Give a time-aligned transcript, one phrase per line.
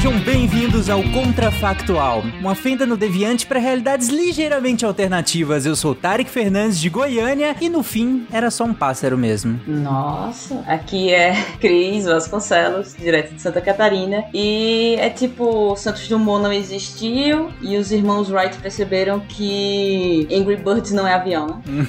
[0.00, 5.66] Sejam bem-vindos ao Contrafactual, uma fenda no deviante para realidades ligeiramente alternativas.
[5.66, 9.60] Eu sou Tarek Fernandes de Goiânia e no fim era só um pássaro mesmo.
[9.66, 14.24] Nossa, aqui é Cris Vasconcelos, direto de Santa Catarina.
[14.32, 20.92] E é tipo, Santos Dumont não existiu e os irmãos Wright perceberam que Angry Birds
[20.92, 21.86] não é avião, né?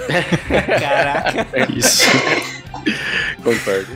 [0.67, 1.47] Caraca.
[1.53, 2.09] É isso.
[3.41, 3.87] Concordo.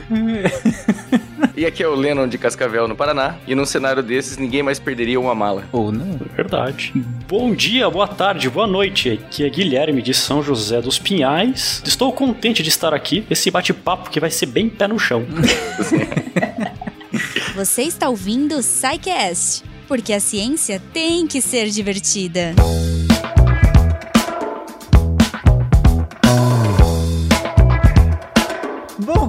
[1.56, 3.36] E aqui é o Lennon de Cascavel, no Paraná.
[3.46, 5.64] E num cenário desses, ninguém mais perderia uma mala.
[5.72, 6.18] Ou não.
[6.34, 6.92] Verdade.
[7.28, 9.10] Bom dia, boa tarde, boa noite.
[9.10, 11.82] Aqui é Guilherme de São José dos Pinhais.
[11.84, 13.24] Estou contente de estar aqui.
[13.30, 15.24] Esse bate-papo que vai ser bem pé no chão.
[17.54, 22.52] Você está ouvindo o SciCast, porque a ciência tem que ser divertida.
[22.56, 23.05] Bom,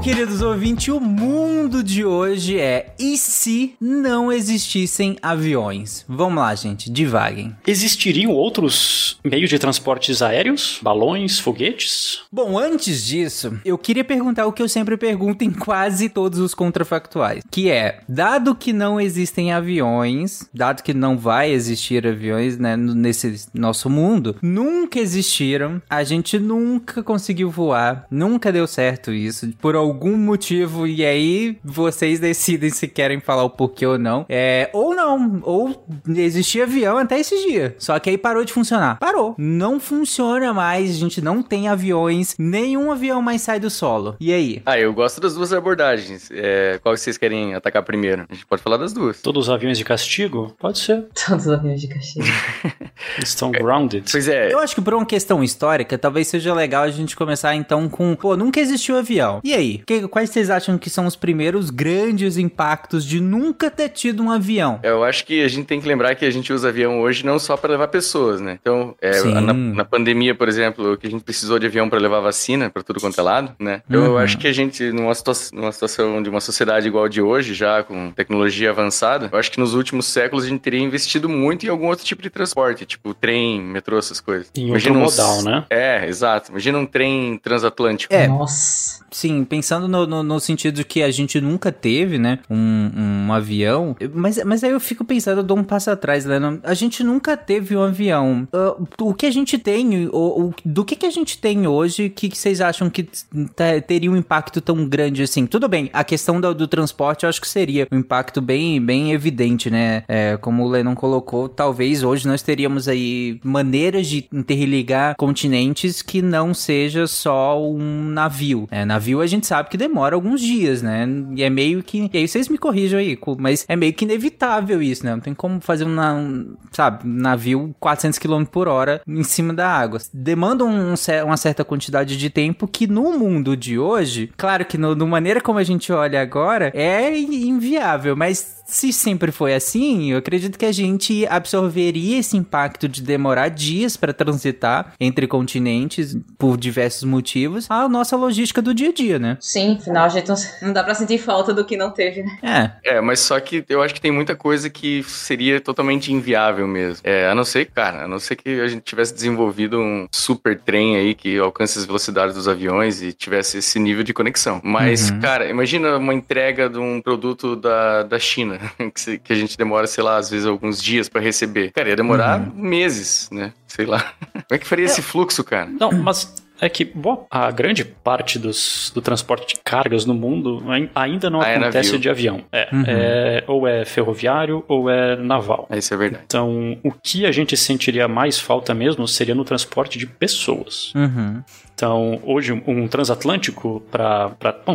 [0.08, 6.06] queridos ouvintes, o mundo de hoje é e se não existissem aviões?
[6.08, 7.54] Vamos lá, gente, divaguem.
[7.68, 10.80] Existiriam outros meios de transportes aéreos?
[10.82, 12.22] Balões, foguetes?
[12.32, 16.54] Bom, antes disso, eu queria perguntar o que eu sempre pergunto em quase todos os
[16.54, 22.78] contrafactuais, que é, dado que não existem aviões, dado que não vai existir aviões, né,
[22.78, 29.76] nesse nosso mundo, nunca existiram, a gente nunca conseguiu voar, nunca deu certo isso, por
[29.76, 34.26] algum motivo, e aí vocês decidem se querem falar o porquê ou não.
[34.30, 37.76] É, ou não, ou existia avião até esse dia.
[37.80, 39.00] Só que aí parou de funcionar.
[39.00, 39.36] Parou.
[39.38, 44.16] Não funciona mais, a gente não tem aviões, nenhum avião mais sai do solo.
[44.20, 44.62] E aí?
[44.66, 46.30] Ah, eu gosto das duas abordagens.
[46.32, 48.26] É, qual vocês querem atacar primeiro?
[48.30, 49.22] A gente pode falar das duas.
[49.22, 50.56] Todos os aviões de castigo?
[50.60, 51.06] Pode ser.
[51.28, 52.26] Todos os aviões de castigo.
[53.24, 54.06] Estão grounded.
[54.12, 54.52] Pois é.
[54.52, 58.16] Eu acho que por uma questão histórica, talvez seja legal a gente começar então com,
[58.16, 59.40] pô, nunca existiu avião.
[59.44, 59.82] E aí?
[59.88, 64.30] Que, quais vocês acham que são os primeiros grandes impactos de nunca ter tido um
[64.30, 64.82] avião?
[64.84, 67.40] Eu acho que a gente tem que lembrar que a gente usa avião hoje não
[67.40, 68.60] só para levar pessoas, né?
[68.62, 72.20] Então, é, na, na pandemia, por exemplo, que a gente precisou de avião para levar
[72.20, 73.82] vacina para tudo quanto é lado, né?
[73.90, 74.18] Então, eu Uhum.
[74.18, 77.54] acho que a gente, numa, situa numa situação de uma sociedade igual a de hoje,
[77.54, 81.66] já com tecnologia avançada, eu acho que nos últimos séculos a gente teria investido muito
[81.66, 84.52] em algum outro tipo de transporte, tipo trem, metrô, essas coisas.
[84.54, 85.66] Em Imagina outro uns- modal, né?
[85.70, 86.52] É, exato.
[86.52, 88.14] Imagina um trem transatlântico.
[88.14, 88.28] É.
[88.28, 89.06] Nossa.
[89.10, 93.96] Sim, pensando no, no, no sentido que a gente nunca teve, né, um, um avião,
[94.14, 97.36] mas, mas aí eu fico pensando, eu dou um passo atrás, Lennon, a gente nunca
[97.36, 98.48] teve um avião.
[98.54, 102.10] Ah, o que a gente tem, o, o- do que, que a gente tem hoje,
[102.10, 105.46] que, que vocês acham que te- teria um impacto tão grande assim?
[105.46, 109.12] Tudo bem, a questão do, do transporte eu acho que seria um impacto bem, bem
[109.12, 115.16] evidente, né, É, como o Lennon colocou, talvez hoje nós teríamos aí maneiras de interligar
[115.16, 118.68] continentes que não seja só um navio.
[118.72, 121.08] É, navio a gente sabe que demora alguns dias, né?
[121.36, 122.10] E é meio que.
[122.14, 125.12] E aí vocês me corrijam aí, mas é meio que inevitável isso, né?
[125.12, 129.68] Não tem como fazer um, um, sabe, navio 400 km por hora em cima da
[129.70, 130.00] água.
[130.14, 134.96] Demanda um uma certa quantidade de tempo que no mundo de hoje, claro que no,
[134.96, 140.12] no maneira como a gente olha agora, é in- inviável, mas se sempre foi assim,
[140.12, 146.18] eu acredito que a gente absorveria esse impacto de demorar dias para transitar entre continentes
[146.38, 149.38] por diversos motivos a nossa logística do dia a dia, né?
[149.40, 150.28] Sim, afinal a gente
[150.62, 152.38] não, dá pra sentir falta do que não teve, né?
[152.84, 152.96] É.
[152.98, 157.00] É, mas só que eu acho que tem muita coisa que seria totalmente inviável mesmo.
[157.04, 160.60] É, a não ser, cara, a não ser que a gente tivesse desenvolvido um super
[160.60, 164.60] trem aí que alcance as velocidades dos aviões e tivesse esse nível de conexão.
[164.64, 165.20] Mas, Uhum.
[165.22, 168.57] cara, imagina uma entrega de um produto da, da China,
[169.24, 171.72] que, a gente demora, sei lá, às vezes alguns dias pra receber.
[171.72, 172.52] Cara, ia demorar Uhum.
[172.56, 173.54] meses, né?
[173.68, 174.14] Sei lá.
[174.34, 175.68] Como é que faria esse fluxo, cara?
[175.68, 180.64] Não, mas é que boa, a grande parte dos, do transporte de cargas no mundo
[180.68, 182.44] ai- ainda não Ah, acontece de avião.
[182.52, 182.84] É, Uhum.
[182.88, 185.68] é, ou é ferroviário ou é naval.
[185.72, 186.24] Isso é verdade.
[186.26, 190.94] Então, o que a gente sentiria mais falta mesmo seria no transporte de pessoas.
[190.96, 191.42] Uhum.
[191.74, 194.32] Então, hoje, um transatlântico, para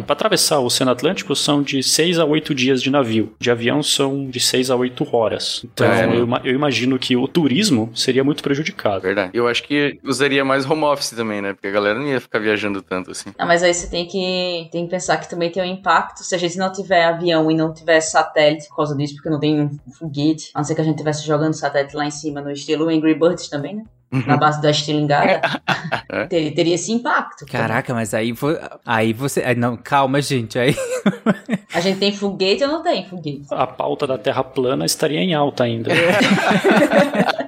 [0.08, 3.34] atravessar o Oceano Atlântico, são de 6 a 8 dias de navio.
[3.40, 5.64] De avião, são de 6 a 8 horas.
[5.64, 6.16] Então, É, né?
[6.16, 9.00] eu, eu imagino que o turismo seria muito prejudicado.
[9.02, 9.30] Verdade.
[9.34, 11.54] Eu acho que usaria mais home office também, né?
[11.54, 13.32] Porque galera não ia ficar viajando tanto assim.
[13.38, 16.22] Não, mas aí você tem que, tem que pensar que também tem um impacto.
[16.22, 19.40] Se a gente não tiver avião e não tiver satélite por causa disso, porque não
[19.40, 22.40] tem um foguete, a não ser que a gente estivesse jogando satélite lá em cima,
[22.40, 23.84] no estilo Angry Birds também, né?
[24.26, 25.40] Na base da estilingada,
[26.10, 26.24] É.
[26.28, 27.46] teria, teria esse impacto.
[27.46, 29.40] Caraca, mas aí, vo- aí você.
[29.42, 30.58] aí não, calma, gente.
[30.58, 30.76] Aí
[31.74, 33.46] A gente tem foguete ou não tem foguete?
[33.50, 35.90] A pauta da Terra plana estaria em alta ainda.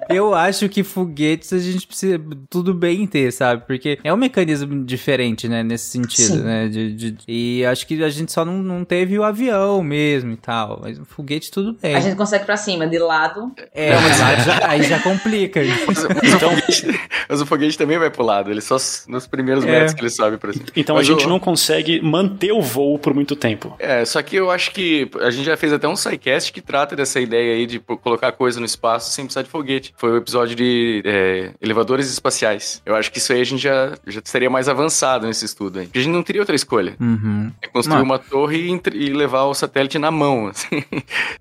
[0.09, 2.21] Eu acho que foguetes a gente precisa
[2.51, 3.63] tudo bem ter, sabe?
[3.67, 5.63] Porque é um mecanismo diferente, né?
[5.63, 6.43] Nesse sentido, Sim.
[6.43, 6.69] né?
[6.69, 10.37] De, de- e acho que a gente só não, não teve o avião mesmo e
[10.37, 10.81] tal.
[10.83, 11.95] Mas o foguete tudo bem.
[11.95, 13.53] A gente consegue pra cima, de lado.
[13.73, 15.61] É, mas aí já, aí já complica.
[15.87, 18.77] Mas, mas o foguete, mas o foguete também vai pro lado, ele só
[19.09, 19.71] nos primeiros É.
[19.71, 20.67] metros que ele sobe pra cima.
[20.77, 23.75] Então Mas a gente o- não consegue manter o voo por muito tempo.
[23.79, 26.95] É, só que eu acho que a gente já fez até um sidecast que trata
[26.97, 29.95] dessa ideia aí de pô, colocar coisa no espaço sem precisar de foguete.
[29.97, 32.83] Foi o episódio de é, elevadores espaciais.
[32.85, 35.87] Eu acho que isso aí a gente já, já estaria mais avançado nesse estudo aí.
[35.87, 36.97] Porque a gente não teria outra escolha.
[37.01, 37.51] Uhum.
[37.63, 40.83] É construir Mas- uma torre e, entre- e levar o satélite na mão, assim.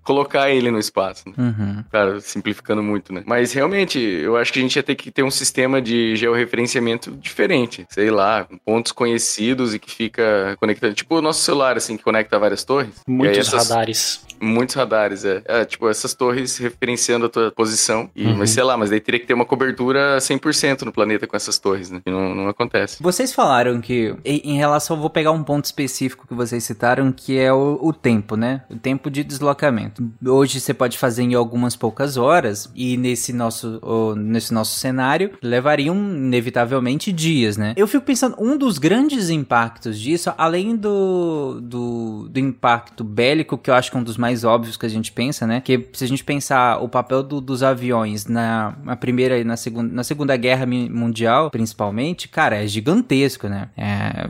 [0.04, 1.24] colocar ele no espaço.
[1.27, 1.33] né?
[1.38, 1.83] Uhum.
[1.89, 3.24] Claro, simplificando muito, né?
[3.25, 7.11] Mas realmente, eu acho que a gente ia ter que ter um sistema de georreferenciamento
[7.11, 7.85] diferente.
[7.89, 10.94] Sei lá, com pontos conhecidos e que fica conectado.
[10.94, 12.89] Tipo o nosso celular, assim, que conecta várias torres.
[13.07, 14.21] Aí Muitos essas- radares.
[14.41, 15.41] Muitos radares, é.
[15.45, 18.09] É, Tipo, essas torres referenciando a tua posição.
[18.15, 18.38] E, Uhum.
[18.38, 21.57] Mas sei lá, mas daí teria que ter uma cobertura 100% no planeta com essas
[21.57, 22.01] torres, né?
[22.05, 23.01] E não, não acontece.
[23.01, 27.53] Vocês falaram que, em relação, vou pegar um ponto específico que vocês citaram, que é
[27.53, 28.63] o, o tempo, né?
[28.69, 30.03] O tempo de deslocamento.
[30.25, 33.79] Hoje você pode fazer em algumas poucas horas, e nesse nosso,
[34.17, 34.92] nesse nosso cenário,
[35.41, 37.73] levariam inevitavelmente dias, né?
[37.75, 43.69] Eu fico pensando, um dos grandes impactos disso, além do, do, do impacto bélico, que
[43.69, 45.61] eu acho que é um dos mais óbvios que a gente pensa, né?
[45.61, 49.55] Que se a gente pensar o papel do- dos aviões na, na primeira e na
[49.57, 53.69] segunda, na segunda guerra mundial, principalmente, cara, é gigantesco, né?
[53.77, 54.29] É,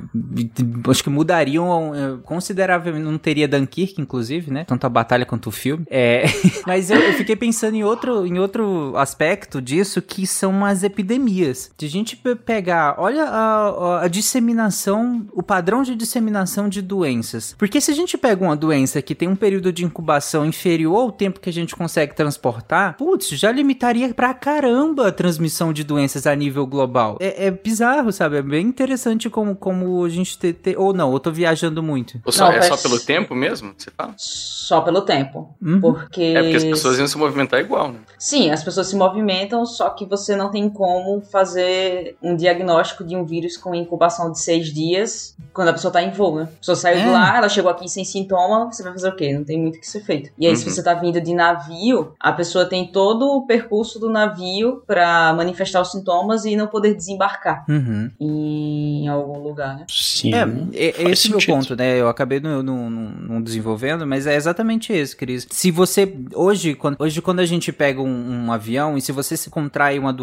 [0.89, 4.63] acho que mudariam é, consideravelmente, não teria Dunkirk, inclusive, né?
[4.65, 5.85] Tanto a batalha quanto o filme.
[5.89, 6.23] É,
[6.65, 11.71] mas eu, eu fiquei pensando em outro, em outro aspecto disso, que são as epidemias.
[11.77, 16.81] Se a gente pe- pegar, olha a, a- a disseminação, o padrão de disseminação de
[16.81, 17.55] doenças.
[17.57, 21.11] Porque se a gente pega uma doença que tem um período de incubação inferior ao
[21.11, 26.27] tempo que a gente consegue transportar, putz, já limitaria pra caramba a transmissão de doenças
[26.27, 27.17] a nível global.
[27.19, 28.37] É, é bizarro, sabe?
[28.37, 32.19] É bem interessante como, como a gente ter, ter- Ou não, eu tô viajando muito.
[32.25, 34.13] Ou só, Não, é só pelo tempo mesmo você fala?
[34.17, 35.55] Só pelo tempo.
[35.61, 35.79] Uhum.
[35.79, 36.21] Porque.
[36.21, 37.99] É porque as pessoas iam se movimentar igual, né?
[38.19, 43.15] Sim, as pessoas se movimentam, só que você não tem como fazer um diagnóstico de
[43.15, 46.43] um vírus com incubação de seis dias quando a pessoa tá em voo, né?
[46.43, 47.03] A pessoa saiu É.
[47.03, 49.33] de lá, ela chegou aqui sem sintoma, você vai fazer o quê?
[49.33, 50.31] Não tem muito o que ser feito.
[50.39, 50.71] E aí, se Uhum.
[50.73, 55.81] você tá vindo de navio, a pessoa tem todo o percurso do navio pra manifestar
[55.81, 58.09] os sintomas e não poder desembarcar Uhum.
[58.19, 59.85] em algum lugar, né?
[59.89, 60.31] Sim.
[60.33, 60.39] É,
[60.73, 61.45] é, esse é o meu sentido.
[61.55, 61.99] ponto, né?
[61.99, 65.47] Eu acabei não, não, não- não desenvolvendo, mas é exatamente esse, Cris.
[65.51, 66.11] Se você.
[66.33, 69.99] Hoje, quando, hoje, quando a gente pega um, um avião e se você se contrai
[69.99, 70.22] uma doença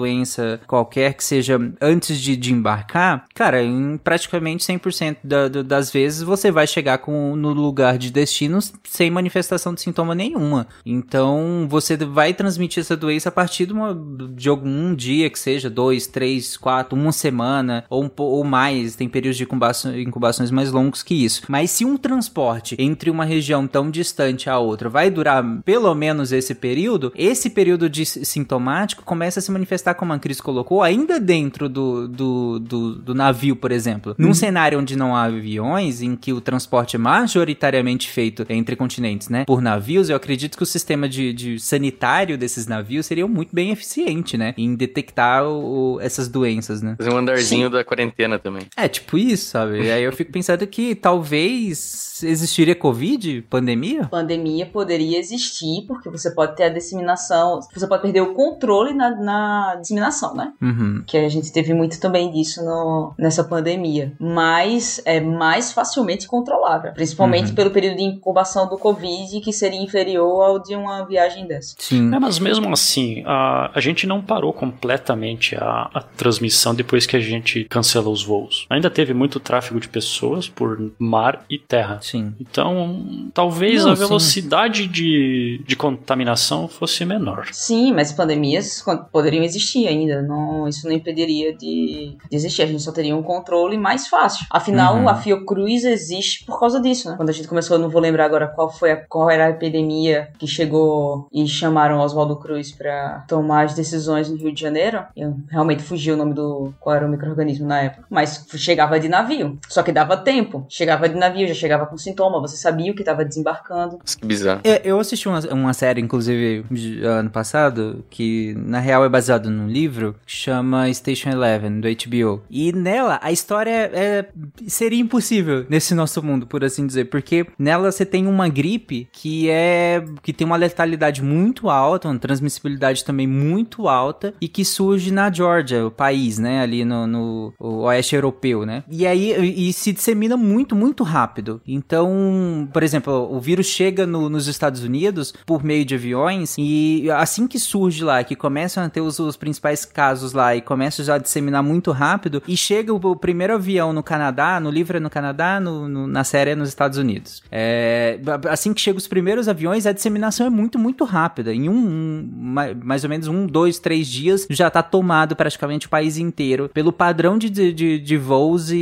[0.67, 6.23] qualquer que seja antes de, de embarcar, cara, em praticamente 100% da, do- das vezes
[6.23, 10.67] você vai chegar com, no lugar de destino sem manifestação de sintoma nenhuma.
[10.85, 13.95] Então você vai transmitir essa doença a partir de, uma,
[14.35, 18.95] de algum dia que seja, dois, três, quatro, uma semana ou, ou mais.
[18.97, 21.43] Tem períodos de incubação- incubações mais longos que isso.
[21.49, 26.33] Mas se um transporte entre uma região tão distante a outra vai durar pelo menos
[26.33, 31.19] esse período, esse período de sintomático começa a se manifestar, como a Cris colocou, ainda
[31.21, 34.15] dentro do, do, do, do navio, por exemplo.
[34.19, 39.29] Num cenário onde não há aviões, em que o transporte é majoritariamente feito entre continentes,
[39.29, 39.45] né?
[39.45, 43.71] Por navios, eu acredito que o sistema de, de sanitário desses navios seria muito bem
[43.71, 44.55] eficiente, né?
[44.57, 46.95] Em detectar o- o- essas doenças, né?
[46.99, 48.63] Fazer um andarzinho da quarentena também.
[48.77, 49.83] É, tipo isso, sabe?
[49.83, 54.07] E aí eu fico pensando que talvez existiria Covid, pandemia?
[54.07, 59.11] Pandemia poderia existir, porque você pode ter a disseminação, você pode perder o controle na,
[59.17, 60.53] na disseminação, né?
[60.61, 61.03] Uhum.
[61.07, 66.93] que a gente teve muito também disso no- nessa pandemia, mas é mais facilmente controlável,
[66.93, 67.55] principalmente Uhum.
[67.55, 71.75] pelo período de incubação do Covid, que seria inferior ao de uma viagem dessa.
[71.79, 72.15] Sim.
[72.15, 77.17] É, mas mesmo assim, a, a gente não parou completamente a, a transmissão depois que
[77.17, 78.67] a gente cancelou os voos.
[78.69, 81.99] Ainda teve muito tráfego de pessoas por mar e terra.
[82.03, 82.35] Sim.
[82.41, 84.03] Então, talvez Não, a sim.
[84.07, 87.49] velocidade de, de contaminação fosse menor.
[87.53, 92.83] Sim, mas pandemias poderiam existir ainda, não, isso não impediria de, de existir, a gente
[92.83, 94.47] só teria um controle mais fácil.
[94.51, 95.09] Afinal, Uhum.
[95.09, 97.17] a Fiocruz existe por causa disso, né?
[97.17, 99.51] Quando a gente começou, eu não vou lembrar agora qual foi a, qual era a
[99.51, 105.03] epidemia que chegou e chamaram Oswaldo Cruz pra tomar as decisões no Rio de Janeiro.
[105.17, 109.09] Eu realmente fugi o nome do qual era o microorganismo na época, mas chegava de
[109.09, 109.59] navio.
[109.69, 110.65] Só que dava tempo.
[110.69, 113.99] Chegava de navio, já chegava com sintoma, você sabia o que estava desembarcando.
[114.19, 114.61] Que bizarro.
[114.65, 119.51] É, eu assisti uma, uma série, inclusive, de- ano passado, que na real é baseado
[119.61, 122.43] num livro que chama Station Eleven, do HBO.
[122.51, 124.27] E nela, a história é,
[124.67, 126.47] seria impossível nesse nosso mundo.
[126.47, 131.23] por assim dizer, porque nela você tem uma gripe que é que tem uma letalidade
[131.23, 136.61] muito alta, uma transmissibilidade também muito alta e que surge na Georgia, o país, né,
[136.61, 138.85] ali no, no oeste europeu, né?
[138.91, 139.31] E aí
[139.69, 141.61] e se dissemina muito, muito rápido.
[141.67, 147.11] Então, por exemplo, o vírus chega no, nos Estados Unidos por meio de aviões e
[147.11, 151.03] assim que surge lá, que começam a ter os, os principais casos lá e começa
[151.03, 155.01] já a disseminar muito rápido e chega o, primeiro avião no Canadá, no livro é
[155.01, 157.43] no Canadá, no, no, na série é nos Estados Unidos.
[157.51, 161.53] É, assim que chegam os primeiros aviões, a disseminação é muito, muito rápida.
[161.53, 165.91] Em um, um mais ou menos um, dois, três dias já está tomado praticamente o
[165.91, 168.77] país inteiro pelo padrão de, de, de voos e,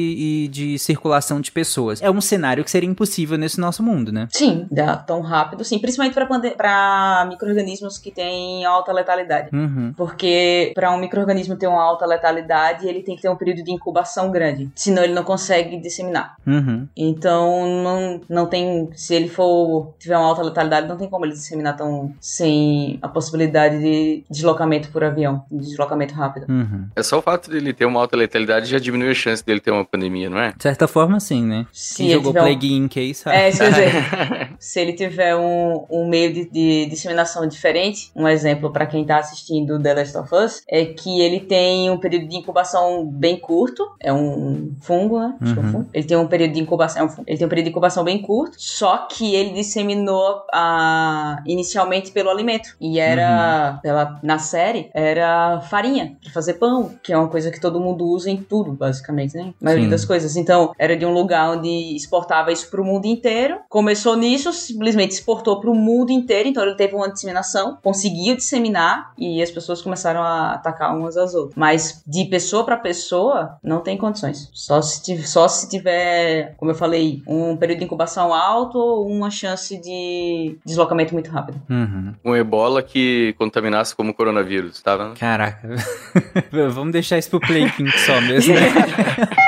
[0.45, 2.03] e, de circulação de pessoas.
[2.03, 4.29] É um cenário que seria impossível nesse nosso mundo, né?
[4.31, 5.79] Sim, dá tão rápido, sim.
[5.79, 6.15] Principalmente
[6.57, 9.49] para micro-organismos que têm alta letalidade.
[9.53, 9.93] Uhum.
[9.97, 13.71] Porque para um micro-organismo ter uma alta letalidade, ele tem que ter um período de
[13.73, 14.71] incubação grande.
[14.75, 16.37] Senão ele não consegue disseminar.
[16.47, 16.87] Uhum.
[16.97, 18.89] Então, não, não tem.
[18.95, 23.09] Se ele for tiver uma alta letalidade, não tem como ele disseminar tão sem a
[23.09, 26.47] possibilidade de deslocamento por avião, de deslocamento rápido.
[26.49, 26.87] Uhum.
[26.95, 29.71] É só o fato dele ter uma alta letalidade já diminui a chance dele ter
[29.71, 30.53] uma pandemia, não é?
[30.57, 31.67] De certa forma, sim, né?
[31.73, 33.37] Se Quem jogou tiver um- Plague Inc aí sabe.
[33.37, 38.27] É, isso quer dizer, se ele tiver um, um meio de, de disseminação diferente, um
[38.29, 42.29] exemplo para quem tá assistindo The Last of Us, é que ele tem um período
[42.29, 45.35] de incubação bem curto, é um fungo, né?
[45.41, 45.73] Acho que é um Uhum.
[45.73, 45.89] fungo.
[45.93, 47.25] Ele tem um período de incubação, é um fungo.
[47.27, 52.31] ele tem um período de incubação bem curto, só que ele disseminou ah, inicialmente pelo
[52.31, 52.77] alimento.
[52.81, 57.61] E era, pela, na série, era farinha para fazer pão, que é uma coisa que
[57.61, 59.53] todo mundo usa em tudo, basicamente, né?
[59.61, 59.91] A maioria Sim.
[59.91, 60.37] das coisas.
[60.37, 63.59] Então, era de um lugar onde exportava isso pro mundo inteiro.
[63.69, 66.49] Começou nisso, simplesmente exportou pro mundo inteiro.
[66.49, 71.35] Então, ele teve uma disseminação, conseguiu disseminar e as pessoas começaram a atacar umas às
[71.35, 71.55] outras.
[71.57, 74.49] Mas de pessoa para pessoa, não tem condições.
[74.53, 79.07] Só se, tiv- só se tiver, como eu falei, um período de incubação alto ou
[79.09, 81.61] uma chance de deslocamento muito rápido.
[81.69, 82.15] Uhum.
[82.25, 85.19] Um ebola que contaminasse como coronavírus, tá vendo?
[85.19, 85.69] Caraca.
[86.73, 88.55] Vamos deixar isso pro Inc só mesmo.
[88.55, 88.61] né?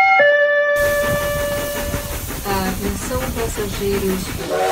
[2.71, 4.70] Atenção passageiros.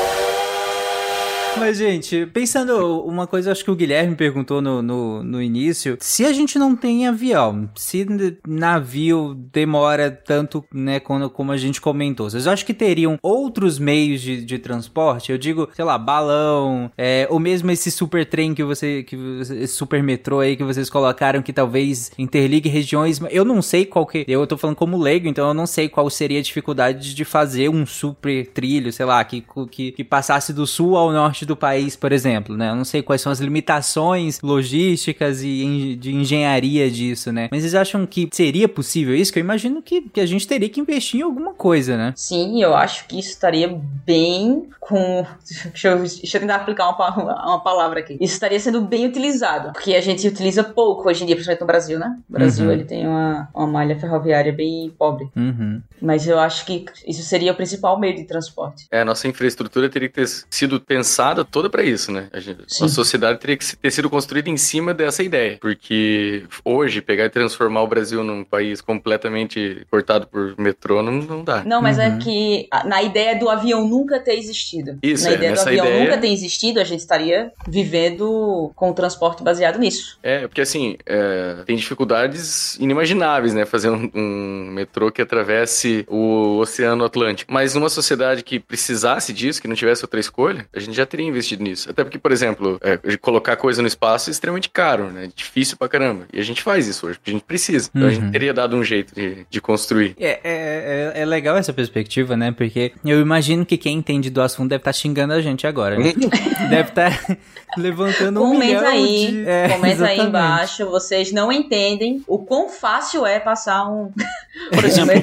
[1.59, 6.25] Mas, gente, pensando uma coisa, acho que o Guilherme perguntou no, no, no início, se
[6.25, 8.07] a gente não tem avião, se
[8.47, 14.21] navio demora tanto, né, como, como a gente comentou, vocês acham que teriam outros meios
[14.21, 15.31] de, de transporte?
[15.31, 19.73] Eu digo, sei lá, balão, é, ou mesmo esse super trem que você, que esse
[19.73, 24.23] super metrô aí que vocês colocaram, que talvez interligue regiões, eu não sei qual que,
[24.27, 27.69] eu tô falando como leigo, então eu não sei qual seria a dificuldade de fazer
[27.69, 31.95] um super trilho, sei lá, que, que, que passasse do sul ao norte do país,
[31.95, 32.69] por exemplo, né?
[32.69, 37.49] Eu não sei quais são as limitações logísticas e de engenharia disso, né?
[37.51, 39.33] Mas vocês acham que seria possível isso?
[39.33, 42.13] Que eu imagino que, que a gente teria que investir em alguma coisa, né?
[42.15, 43.67] Sim, eu acho que isso estaria
[44.05, 45.25] bem com.
[45.69, 48.13] Deixa eu, deixa eu tentar aplicar uma, pa- uma palavra aqui.
[48.19, 49.71] Isso estaria sendo bem utilizado.
[49.73, 52.17] Porque a gente utiliza pouco hoje em dia, principalmente no Brasil, né?
[52.29, 52.71] O Brasil Uhum.
[52.71, 55.29] ele tem uma, uma malha ferroviária bem pobre.
[55.35, 55.81] Uhum.
[56.01, 58.85] Mas eu acho que isso seria o principal meio de transporte.
[58.91, 62.27] É, a nossa infraestrutura teria que ter sido pensada toda para isso, né?
[62.33, 65.57] A, gente, a sociedade teria que ter sido construída em cima dessa ideia.
[65.59, 71.43] Porque hoje, pegar e transformar o Brasil num país completamente cortado por metrô não, não
[71.43, 71.63] dá.
[71.63, 72.03] Não, mas Uhum.
[72.03, 74.97] é que na ideia do avião nunca ter existido.
[75.03, 78.89] Isso, na é, ideia do avião ideia- nunca ter existido, a gente estaria vivendo com
[78.91, 80.17] o transporte baseado nisso.
[80.23, 83.65] É, porque assim, é, tem dificuldades inimagináveis, né?
[83.65, 87.51] Fazer um, um metrô que atravesse o Oceano Atlântico.
[87.51, 91.25] Mas numa sociedade que precisasse disso, que não tivesse outra escolha, a gente já teria
[91.29, 91.89] investido nisso.
[91.89, 95.29] Até porque, por exemplo, é, colocar coisa no espaço é extremamente caro, né?
[95.35, 96.25] Difícil pra caramba.
[96.33, 97.89] E a gente faz isso hoje, porque a gente precisa.
[97.93, 98.15] Então a Uhum.
[98.21, 100.15] gente teria dado um jeito de, de construir.
[100.19, 102.51] É, é, é, é legal essa perspectiva, né?
[102.51, 105.97] Porque eu imagino que quem entende do assunto deve estar xingando a gente agora.
[105.97, 106.13] Né?
[106.69, 107.19] deve estar
[107.77, 109.47] levantando um Comenta aí, de...
[109.47, 110.85] É, comenta aí embaixo.
[110.89, 114.11] Vocês não entendem o quão fácil é passar um.
[114.73, 115.13] Por exemplo,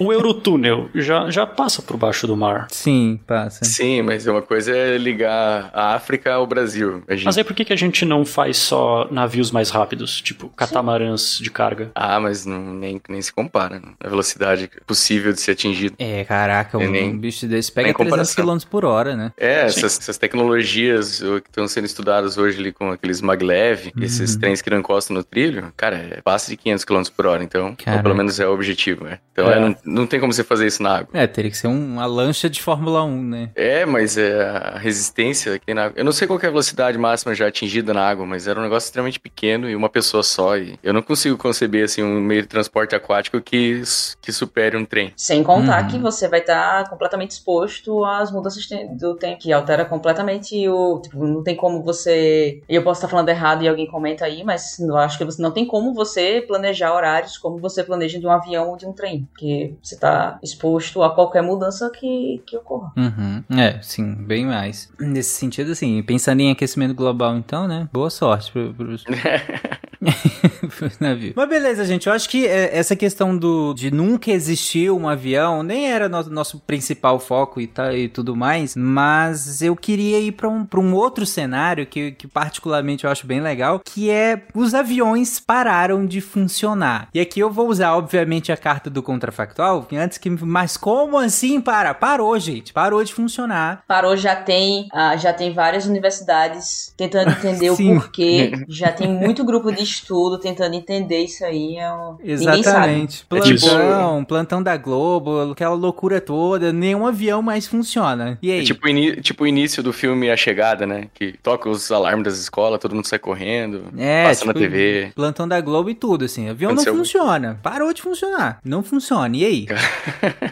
[0.00, 2.66] o Eurotúnel já, já passa por baixo do mar.
[2.70, 3.64] Sim, passa.
[3.64, 5.29] Sim, mas uma coisa é ligar
[5.72, 7.02] a África ao Brasil.
[7.08, 7.24] A gente...
[7.24, 11.38] Mas aí por que, que a gente não faz só navios mais rápidos, tipo catamarãs
[11.40, 11.90] de carga?
[11.94, 13.78] Ah, mas não, nem, nem se compara.
[13.80, 13.92] Né?
[14.02, 15.94] A velocidade possível de ser atingido.
[15.98, 18.58] É, caraca, um, nem- um bicho desse pega nem 300 comparação.
[18.58, 19.32] km por hora, né?
[19.36, 24.40] É, essas, essas tecnologias que estão sendo estudadas hoje ali com aqueles maglev, esses Uhum.
[24.40, 27.74] trens que não encostam no trilho, cara, é passe de 500 km por hora, então,
[27.76, 27.98] Caraca.
[27.98, 29.18] ou pelo menos é o objetivo, né?
[29.32, 29.56] Então É.
[29.56, 31.08] é, não, não tem como você fazer isso na água.
[31.12, 33.50] É, teria que ser um- uma lancha de Fórmula 1, né?
[33.54, 35.94] É, mas é, a resistência que tem na água.
[35.98, 38.58] Eu não sei qual que é a velocidade máxima já atingida na água, mas era
[38.58, 40.56] um negócio extremamente pequeno e uma pessoa só.
[40.56, 43.82] E eu não consigo conceber assim um meio de transporte aquático que,
[44.20, 45.12] que supere um trem.
[45.16, 45.88] Sem contar Uhum.
[45.88, 48.66] que você vai estar completamente exposto às mudanças
[48.98, 51.00] do tempo, que altera completamente o.
[51.00, 52.60] Tipo, não tem como você.
[52.68, 55.50] Eu posso estar falando errado e alguém comenta aí, mas eu acho que você não
[55.50, 59.26] tem como você planejar horários como você planeja de um avião ou de um trem.
[59.32, 62.92] Porque você está exposto a qualquer mudança que, que ocorra.
[62.96, 63.42] Uhum.
[63.58, 64.90] É, sim, bem mais.
[65.00, 67.88] Nesse sentido, assim, pensando em aquecimento global, então, né?
[67.92, 69.04] Boa sorte pro, pros,
[70.88, 71.34] pros navios.
[71.36, 72.06] Mas beleza, gente.
[72.06, 76.22] Eu acho que é, essa questão do, de nunca existir um avião nem era no,
[76.30, 78.74] nosso principal foco e, tá, e tudo mais.
[78.74, 83.26] Mas eu queria ir pra um, pra um outro cenário que, que, particularmente, eu acho
[83.26, 87.08] bem legal, que é os aviões pararam de funcionar.
[87.12, 90.30] E aqui eu vou usar, obviamente, a carta do contrafactual, que antes que.
[90.30, 91.92] Mas como assim para?
[91.92, 92.72] Parou, gente.
[92.72, 93.84] Parou de funcionar.
[93.86, 98.52] Parou, já tem, ah, já tem várias universidades tentando entender o porquê.
[98.70, 101.76] Já tem muito grupo de estudo tentando entender isso aí.
[101.76, 102.16] É um...
[102.22, 103.24] Exatamente.
[103.30, 108.38] É tipo- Plantão, plantão da Globo, aquela loucura toda, nenhum avião mais funciona.
[108.42, 108.60] E aí?
[108.60, 108.86] É tipo,
[109.22, 111.08] tipo o início do filme A Chegada, né?
[111.14, 115.12] Que toca os alarmes das escolas, todo mundo sai correndo, é, passa tipo, na TV.
[115.14, 116.48] Plantão da Globo e tudo, assim.
[116.48, 117.58] Avião Aconteceu não funciona.
[117.62, 118.58] Parou de funcionar.
[118.64, 119.36] Não funciona.
[119.36, 119.66] E aí?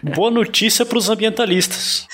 [0.15, 2.07] Boa notícia pros ambientalistas.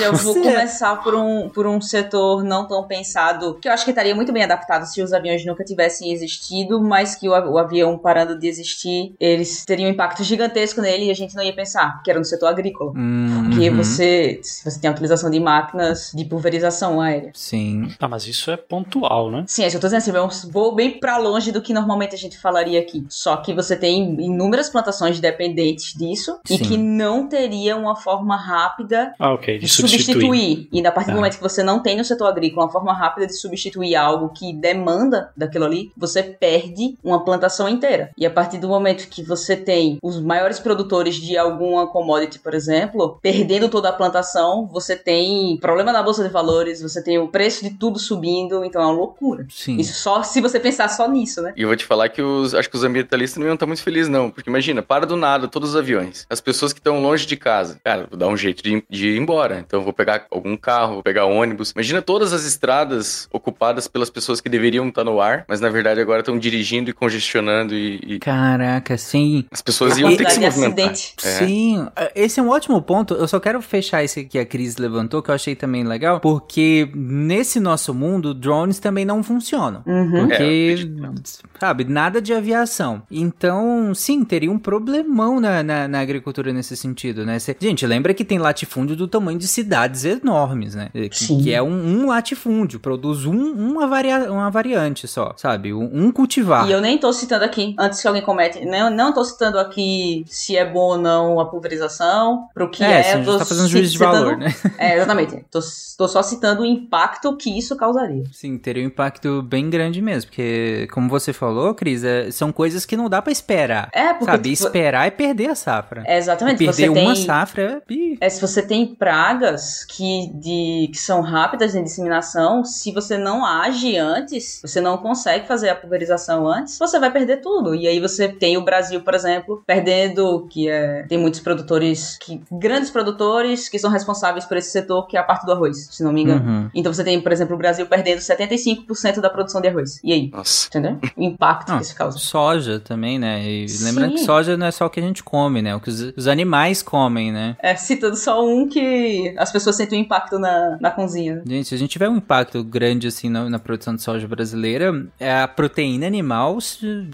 [0.00, 3.72] Eu, eu vou Você- começar por um, por um setor não tão pensado, que eu
[3.72, 7.32] acho que estaria muito bem adaptado se os aviões nunca tivessem existido, mas que o,
[7.32, 11.42] o avião parando de existir, eles teriam um impacto gigantesco nele e a gente não
[11.42, 12.92] ia pensar, que era no setor agrícola.
[12.96, 13.76] Hum, Porque uhum.
[13.76, 17.30] você, você tem a utilização de máquinas de pulverização aérea.
[17.34, 17.88] Sim.
[18.00, 19.44] Ah, mas isso é pontual, né?
[19.46, 21.72] Sim, é isso que eu tô dizendo assim, eu vou bem pra longe do que
[21.72, 23.04] normalmente a gente falaria aqui.
[23.08, 26.64] Só que você tem inúmeras plantações dependentes disso e Sim.
[26.64, 30.04] que não teria uma forma rápida Ah, ok, de de substituir.
[30.04, 30.68] substituir.
[30.72, 31.16] E a partir do Ah.
[31.16, 34.52] momento que você não tem no setor agrícola uma forma rápida de substituir algo que
[34.52, 38.10] demanda daquilo ali, você perde uma plantação inteira.
[38.16, 42.54] E a partir do momento que você tem os maiores produtores de alguma commodity, por
[42.54, 47.28] exemplo, perdendo toda a plantação, você tem problema na bolsa de valores, você tem o
[47.28, 49.46] preço de tudo subindo, então é uma loucura.
[49.50, 49.76] Sim.
[49.76, 51.52] Isso só se você pensar só nisso, né?
[51.56, 53.82] E eu vou te falar que os, acho que os ambientalistas não iam estar muito
[53.82, 54.30] felizes, não.
[54.30, 56.26] Porque imagina, para do nada todos os aviões.
[56.28, 57.80] As pessoas que estão longe de casa.
[57.84, 59.62] Cara, vou dar um jeito de, de ir embora.
[59.66, 61.72] Então eu vou pegar algum carro, vou pegar ônibus.
[61.72, 66.00] Imagina todas as estradas ocupadas pelas pessoas que deveriam estar no ar, mas na verdade
[66.00, 69.44] agora estão dirigindo e congestionando e, e Caraca, sim.
[69.50, 70.90] as pessoas iam ter que se movimentar.
[70.90, 70.94] É.
[70.94, 73.14] Sim, esse é um ótimo ponto.
[73.14, 76.88] Eu só quero fechar esse que a Cris levantou, que eu achei também legal, porque
[76.94, 79.82] nesse nosso mundo, drones também não funcionam.
[79.86, 80.16] Uhum.
[80.16, 81.40] É, Porque, acredito.
[81.58, 83.02] sabe, nada de aviação.
[83.10, 87.38] Então, sim, teria um problemão na, na, na agricultura nesse sentido, né?
[87.38, 90.90] Cê- gente, lembra que tem latifúndio do tamanho de cidades enormes, né?
[90.92, 91.42] Que, Sim.
[91.42, 95.51] que é um, um latifúndio, produz um, uma, varia, uma variante só, sabe?
[95.72, 96.68] Um, um cultivar.
[96.68, 100.24] E eu nem tô citando aqui, antes que alguém comete, não, não tô citando aqui
[100.28, 103.68] se é bom ou não a pulverização, pro que é, é, gente tô tá fazendo
[103.68, 104.54] juízo de valor, né?
[104.78, 105.44] É, exatamente.
[105.50, 105.60] Tô,
[105.98, 108.24] tô só citando o impacto que isso causaria.
[108.32, 112.84] Sim, teria um impacto bem grande mesmo, porque, como você falou, Cris, é- são coisas
[112.84, 113.90] que não dá pra esperar.
[113.92, 116.02] É, porque Sabe, tipo, esperar é perder a safra.
[116.06, 118.26] é exatamente, perder você uma tem safra é...
[118.26, 123.44] É, se você tem pragas que, de, que são rápidas em disseminação, se você não
[123.44, 127.74] age antes, você não consegue fazer a pulverização antes, você vai perder tudo.
[127.74, 132.40] E aí você tem o Brasil, por exemplo, perdendo, que é, tem muitos produtores, que,
[132.50, 136.02] grandes produtores que são responsáveis por esse setor, que é a parte do arroz, se
[136.02, 136.44] não me engano.
[136.44, 136.70] Uhum.
[136.74, 140.00] Então você tem, por exemplo, o Brasil perdendo 75% da produção de arroz.
[140.02, 140.30] E aí?
[140.30, 140.68] Nossa.
[140.68, 140.98] Entendeu?
[141.16, 142.18] O impacto Ah, que isso causa.
[142.18, 143.42] Soja também, né?
[143.42, 145.70] E lembrando que soja não é só o que a gente come, né?
[145.70, 147.56] É o que os, os animais comem, né?
[147.60, 151.42] É, citando só um que as pessoas sentem um impacto na, na cozinha.
[151.46, 155.06] Gente, se a gente tiver um impacto grande assim na, na produção de soja brasileira,
[155.18, 156.58] é a proteína animal,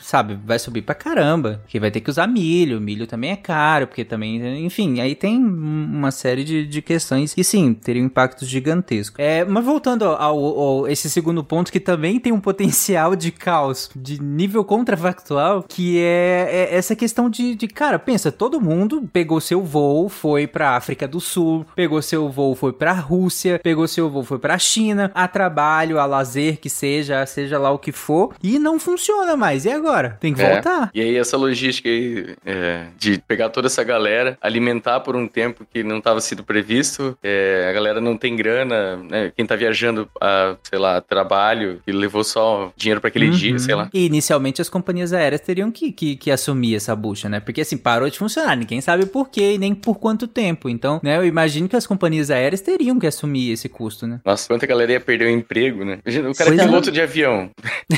[0.02, 1.60] sabe, vai subir pra caramba.
[1.62, 5.36] Porque vai ter que usar milho, milho também é caro, porque também, enfim, aí tem
[5.38, 9.16] uma série de, de questões e sim, teria um impacto gigantesco.
[9.20, 13.90] É, mas voltando ao, ao- esse segundo ponto que também tem um potencial de caos
[13.94, 19.40] de nível contrafactual, que é, é essa questão de, de, cara, pensa, todo mundo pegou
[19.40, 24.08] seu voo, foi pra África do Sul, pegou seu voo, foi pra Rússia, pegou seu
[24.10, 28.07] voo, foi pra China, a trabalho, a lazer, que seja, seja lá o que for,
[28.42, 29.64] e não funciona mais.
[29.64, 30.16] E agora?
[30.20, 30.52] Tem que É.
[30.54, 30.90] voltar.
[30.94, 35.66] E aí essa logística aí, é, de pegar toda essa galera, alimentar por um tempo
[35.72, 39.32] que não estava sido previsto, é, a galera não tem grana, né?
[39.36, 43.32] Quem tá viajando a, sei lá, trabalho, e levou só dinheiro para aquele Uhum.
[43.32, 43.88] dia, sei lá.
[43.92, 47.40] E inicialmente as companhias aéreas teriam que, que, que assumir essa bucha, né?
[47.40, 50.68] Porque assim, parou de funcionar, ninguém sabe por quê e nem por quanto tempo.
[50.68, 54.20] Então, né, eu imagino que as companhias aéreas teriam que assumir esse custo, né?
[54.24, 55.98] Nossa, quanta galera ia perder o emprego, né?
[56.04, 56.64] Imagina, o cara é é.
[56.64, 57.50] piloto de avião.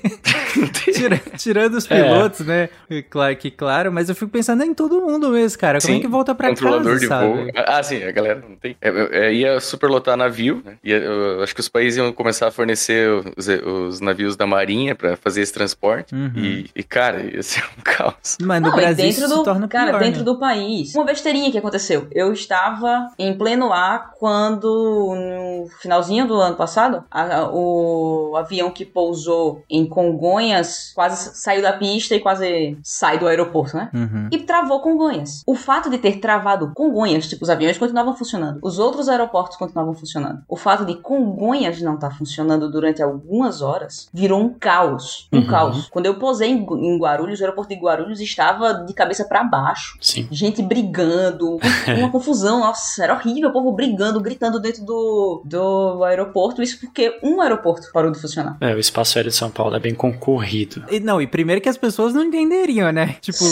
[0.93, 2.03] Tira- tirando os É.
[2.03, 2.69] pilotos, né?
[2.89, 5.79] E Claro que claro, mas eu fico pensando em todo mundo mesmo, cara.
[5.79, 7.27] Como Sim, é que volta pra Controlador casa, de sabe?
[7.27, 7.47] voo.
[7.55, 8.75] Ah, sim, a galera não tem.
[8.81, 10.77] É, é, é, ia superlotar navio, né?
[10.83, 14.95] Ia, eu acho que os países iam começar a fornecer os, os navios da Marinha
[14.95, 16.13] pra fazer esse transporte.
[16.13, 16.31] Uhum.
[16.35, 18.37] E, e, cara, ia ser um caos.
[18.41, 20.25] Mas no Não, Brasil dentro isso do, se torna cara, pior, dentro né?
[20.25, 20.93] do país.
[20.95, 22.07] Uma besteirinha que aconteceu.
[22.11, 28.85] Eu estava em pleno ar quando, no finalzinho do ano passado, a- o avião que
[28.85, 33.89] pousou em Congonhas quase saiu da pista e quase sai do aeroporto, né?
[33.93, 34.27] Uhum.
[34.31, 35.43] E travou Congonhas.
[35.45, 38.59] O fato de ter travado Congonhas, tipo, os aviões continuavam funcionando.
[38.61, 40.41] Os outros aeroportos continuavam funcionando.
[40.47, 45.27] O fato de Congonhas não estar funcionando durante algumas horas virou um caos.
[45.31, 45.47] Um Uhum.
[45.47, 45.87] caos.
[45.89, 49.97] Quando eu posei em, em Guarulhos, o aeroporto de Guarulhos estava de cabeça para baixo.
[50.01, 50.27] Sim.
[50.31, 51.57] Gente brigando,
[51.97, 56.61] uma confusão, nossa, era horrível, o povo brigando, gritando dentro do, do aeroporto.
[56.61, 58.57] Isso porque um aeroporto parou de funcionar.
[58.61, 60.60] É, o espaço aéreo de São Paulo é bem concorrido.
[60.89, 63.15] E, não, e primeiro que as pessoas não entenderiam, né?
[63.21, 63.45] Tipo,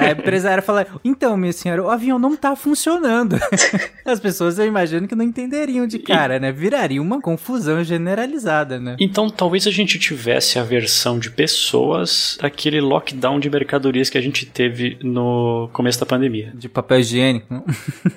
[0.00, 3.36] a empresária fala, então, minha senhora, o avião não tá funcionando.
[4.04, 6.52] As pessoas, eu imagino que não entenderiam de cara, né?
[6.52, 8.96] Viraria uma confusão generalizada, né?
[9.00, 14.20] Então, talvez a gente tivesse a versão de pessoas daquele lockdown de mercadorias que a
[14.20, 16.52] gente teve no começo da pandemia.
[16.54, 17.64] De papel higiênico.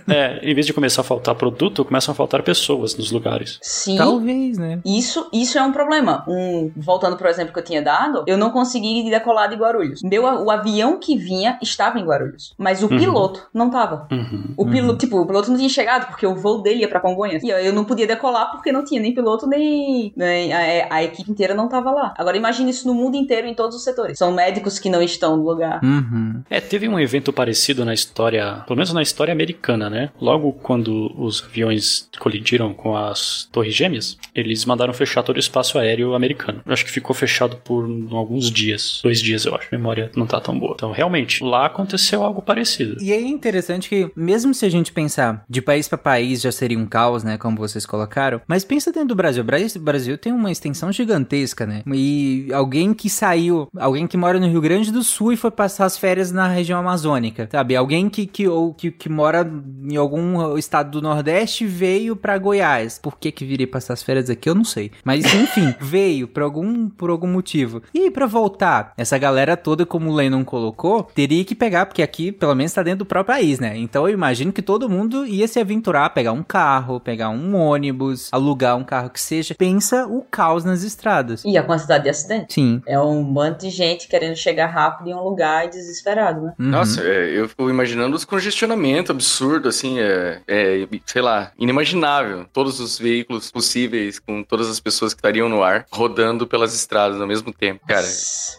[0.07, 3.59] É, em vez de começar a faltar produto, começam a faltar pessoas nos lugares.
[3.61, 3.95] Sim.
[3.95, 4.79] Talvez, né?
[4.83, 6.23] Isso, isso é um problema.
[6.27, 10.01] Um, voltando pro exemplo que eu tinha dado, eu não consegui decolar de Guarulhos.
[10.03, 12.97] Meu, o avião que vinha estava em Guarulhos, mas o Uhum.
[12.97, 14.07] piloto não tava.
[14.11, 14.53] Uhum.
[14.57, 17.43] O piloto, tipo, o piloto não tinha chegado porque o voo dele ia pra Congonhas.
[17.43, 21.29] E eu não podia decolar porque não tinha nem piloto nem, nem a, a equipe
[21.31, 22.13] inteira não tava lá.
[22.17, 24.17] Agora imagine isso no mundo inteiro em todos os setores.
[24.17, 25.79] São médicos que não estão no lugar.
[25.83, 26.41] Uhum.
[26.49, 30.09] É, teve um evento parecido na história, pelo menos na história americana, né?
[30.19, 35.77] Logo quando os aviões colidiram com as Torres Gêmeas, eles mandaram fechar todo o espaço
[35.79, 36.61] aéreo americano.
[36.65, 39.67] Eu acho que ficou fechado por alguns dias, dois dias, eu acho.
[39.71, 40.73] A memória não tá tão boa.
[40.75, 42.97] Então, realmente, lá aconteceu algo parecido.
[43.01, 46.77] E é interessante que, mesmo se a gente pensar de país pra país já seria
[46.77, 47.37] um caos, né?
[47.37, 48.41] Como vocês colocaram.
[48.47, 49.43] Mas pensa dentro do Brasil.
[49.43, 51.83] O Brasil- tem uma extensão gigantesca, né?
[51.93, 55.85] E alguém que saiu, alguém que mora no Rio Grande do Sul e foi passar
[55.85, 57.75] as férias na região amazônica, sabe?
[57.75, 59.49] Alguém que, que, ou, que, que mora
[59.83, 62.99] em algum estado do Nordeste veio pra Goiás.
[63.01, 64.49] Por que que viria passar as férias aqui?
[64.49, 64.91] Eu não sei.
[65.03, 67.81] Mas, enfim, veio por algum, por algum motivo.
[67.93, 72.01] E aí, pra voltar, essa galera toda, como o Lennon colocou, teria que pegar, porque
[72.01, 73.77] aqui, pelo menos, tá dentro do próprio país, né?
[73.77, 78.29] Então eu imagino que todo mundo ia se aventurar, pegar um carro, pegar um ônibus,
[78.31, 79.53] alugar um carro que seja.
[79.55, 81.43] Pensa o caos nas estradas.
[81.45, 82.55] E a quantidade de acidentes.
[82.55, 82.81] Sim.
[82.87, 86.53] É um monte de gente querendo chegar rápido em um lugar e desesperado, né?
[86.59, 86.69] Uhum.
[86.69, 92.45] Nossa, é, eu fico imaginando os congestionamento absurdo, assim, é, é, sei lá, inimaginável.
[92.53, 97.19] Todos os veículos possíveis, com todas as pessoas que estariam no ar, rodando pelas estradas
[97.19, 97.81] ao mesmo tempo.
[97.89, 98.05] Cara,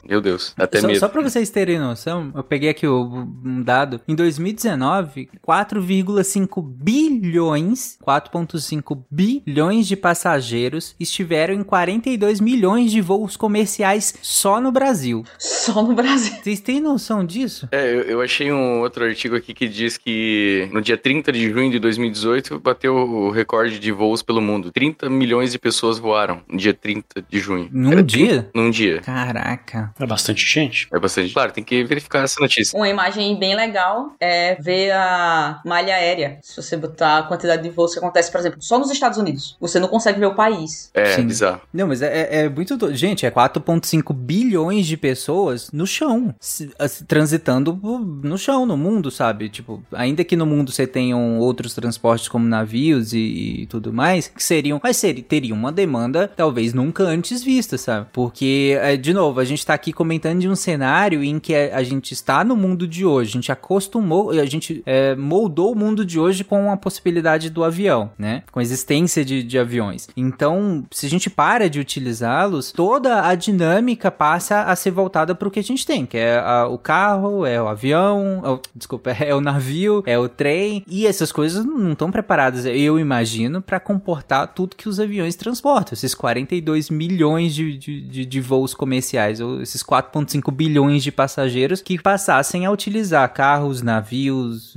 [0.08, 0.98] meu Deus, até Só, medo.
[0.98, 4.00] só pra vocês terem noção, eu peguei aqui o- um dado.
[4.08, 14.14] Em 2019, 4,5 bilhões, 4,5 bilhões de passageiros estiveram em 42 milhões de voos comerciais
[14.22, 15.24] só no Brasil.
[15.38, 16.34] Só no Brasil.
[16.42, 17.68] Vocês têm noção disso?
[17.70, 21.50] É, eu, eu achei um outro artigo aqui que diz que no dia 30 de
[21.50, 24.72] junho de 2018 bateu o recorde de voos pelo mundo.
[24.72, 27.68] 30 milhões de pessoas voaram no dia 30 de junho.
[27.72, 28.50] Num Era dia?
[28.54, 29.00] Num dia.
[29.26, 29.92] Caraca.
[29.98, 30.88] É bastante gente.
[30.92, 31.32] É bastante.
[31.32, 32.76] Claro, tem que verificar essa notícia.
[32.76, 36.38] Uma imagem bem legal é ver a malha aérea.
[36.42, 39.56] Se você botar a quantidade de voos que acontece, por exemplo, só nos Estados Unidos.
[39.60, 40.90] Você não consegue ver o país.
[40.94, 41.26] É, Sim.
[41.26, 41.60] bizarro.
[41.72, 42.76] Não, mas é, é- é muito.
[42.76, 46.70] do- Gente, é 4,5 bilhões de pessoas no chão, se-
[47.06, 47.78] transitando
[48.22, 49.48] no chão, no mundo, sabe?
[49.48, 54.28] Tipo, ainda que no mundo você tenham outros transportes como navios e, e tudo mais,
[54.28, 54.80] que seriam.
[54.82, 58.06] Mas seria, teria uma demanda talvez nunca antes vista, sabe?
[58.12, 61.82] Porque, é, de novo, a gente tá aqui comentando de um cenário em que a,
[61.82, 66.04] gente está no mundo de hoje, a gente acostumou, a gente é, moldou o mundo
[66.04, 68.42] de hoje com a possibilidade do avião, né?
[68.52, 70.08] Com a existência de, de aviões.
[70.16, 75.48] Então, se a gente para de utilizá-los, toda a dinâmica passa a ser voltada para
[75.48, 78.60] o que a gente tem, que é a- o carro, é o avião, é o-
[78.74, 83.62] desculpa, é o navio, é o trem, e essas coisas não estão preparadas, eu imagino,
[83.62, 88.74] para comportar tudo que os aviões transportam, esses 42 milhões de, de, de, de voos
[88.98, 94.74] especiais, ou esses 4,5 bilhões de passageiros que passassem a utilizar carros, navios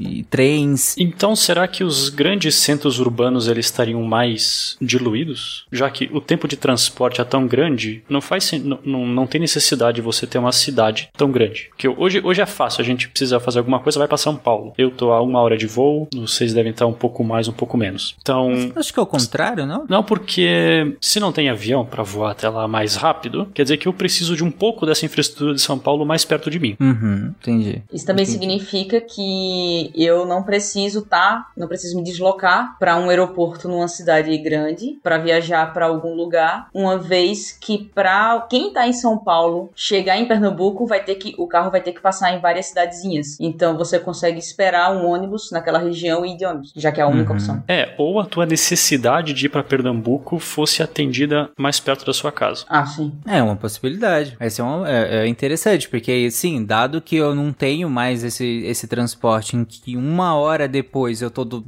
[0.00, 0.96] e trens.
[0.98, 5.66] Então, será que os grandes centros urbanos eles estariam mais diluídos?
[5.70, 9.40] Já que o tempo de transporte é tão grande, não faz não, não, não tem
[9.40, 11.68] necessidade de você ter uma cidade tão grande.
[11.70, 14.72] Porque hoje, hoje é fácil, a gente precisa fazer alguma coisa, vai para São Paulo.
[14.76, 17.76] Eu tô a uma hora de voo, vocês devem estar um pouco mais, um pouco
[17.76, 18.14] menos.
[18.20, 19.86] Então, Acho que é o contrário, não?
[19.88, 23.88] não, porque se não tem avião para voar até lá mais rápido, quer dizer que
[23.88, 26.76] eu preciso de um pouco dessa infraestrutura de São Paulo mais perto de mim.
[26.78, 27.82] Uhum, entendi.
[27.92, 28.38] Isso também Entendi.
[28.38, 34.36] significa que eu não preciso tá, não preciso me deslocar para um aeroporto numa cidade
[34.38, 39.70] grande para viajar para algum lugar, uma vez que para quem tá em São Paulo
[39.74, 43.38] chegar em Pernambuco vai ter que o carro vai ter que passar em várias cidadezinhas.
[43.40, 47.04] Então você consegue esperar um ônibus naquela região e ir de ônibus, já que é
[47.04, 47.36] a única Uhum.
[47.36, 47.64] opção.
[47.66, 52.30] É, ou a tua necessidade de ir para Pernambuco fosse atendida mais perto da sua
[52.30, 52.64] casa.
[52.68, 53.12] Ah, sim.
[53.26, 54.36] É uma possibilidade.
[54.40, 58.62] Essa é, uma- é- é interessante, porque, sim, dado que eu não tenho mais esse,
[58.64, 61.64] esse transporte em que uma hora depois eu tô do,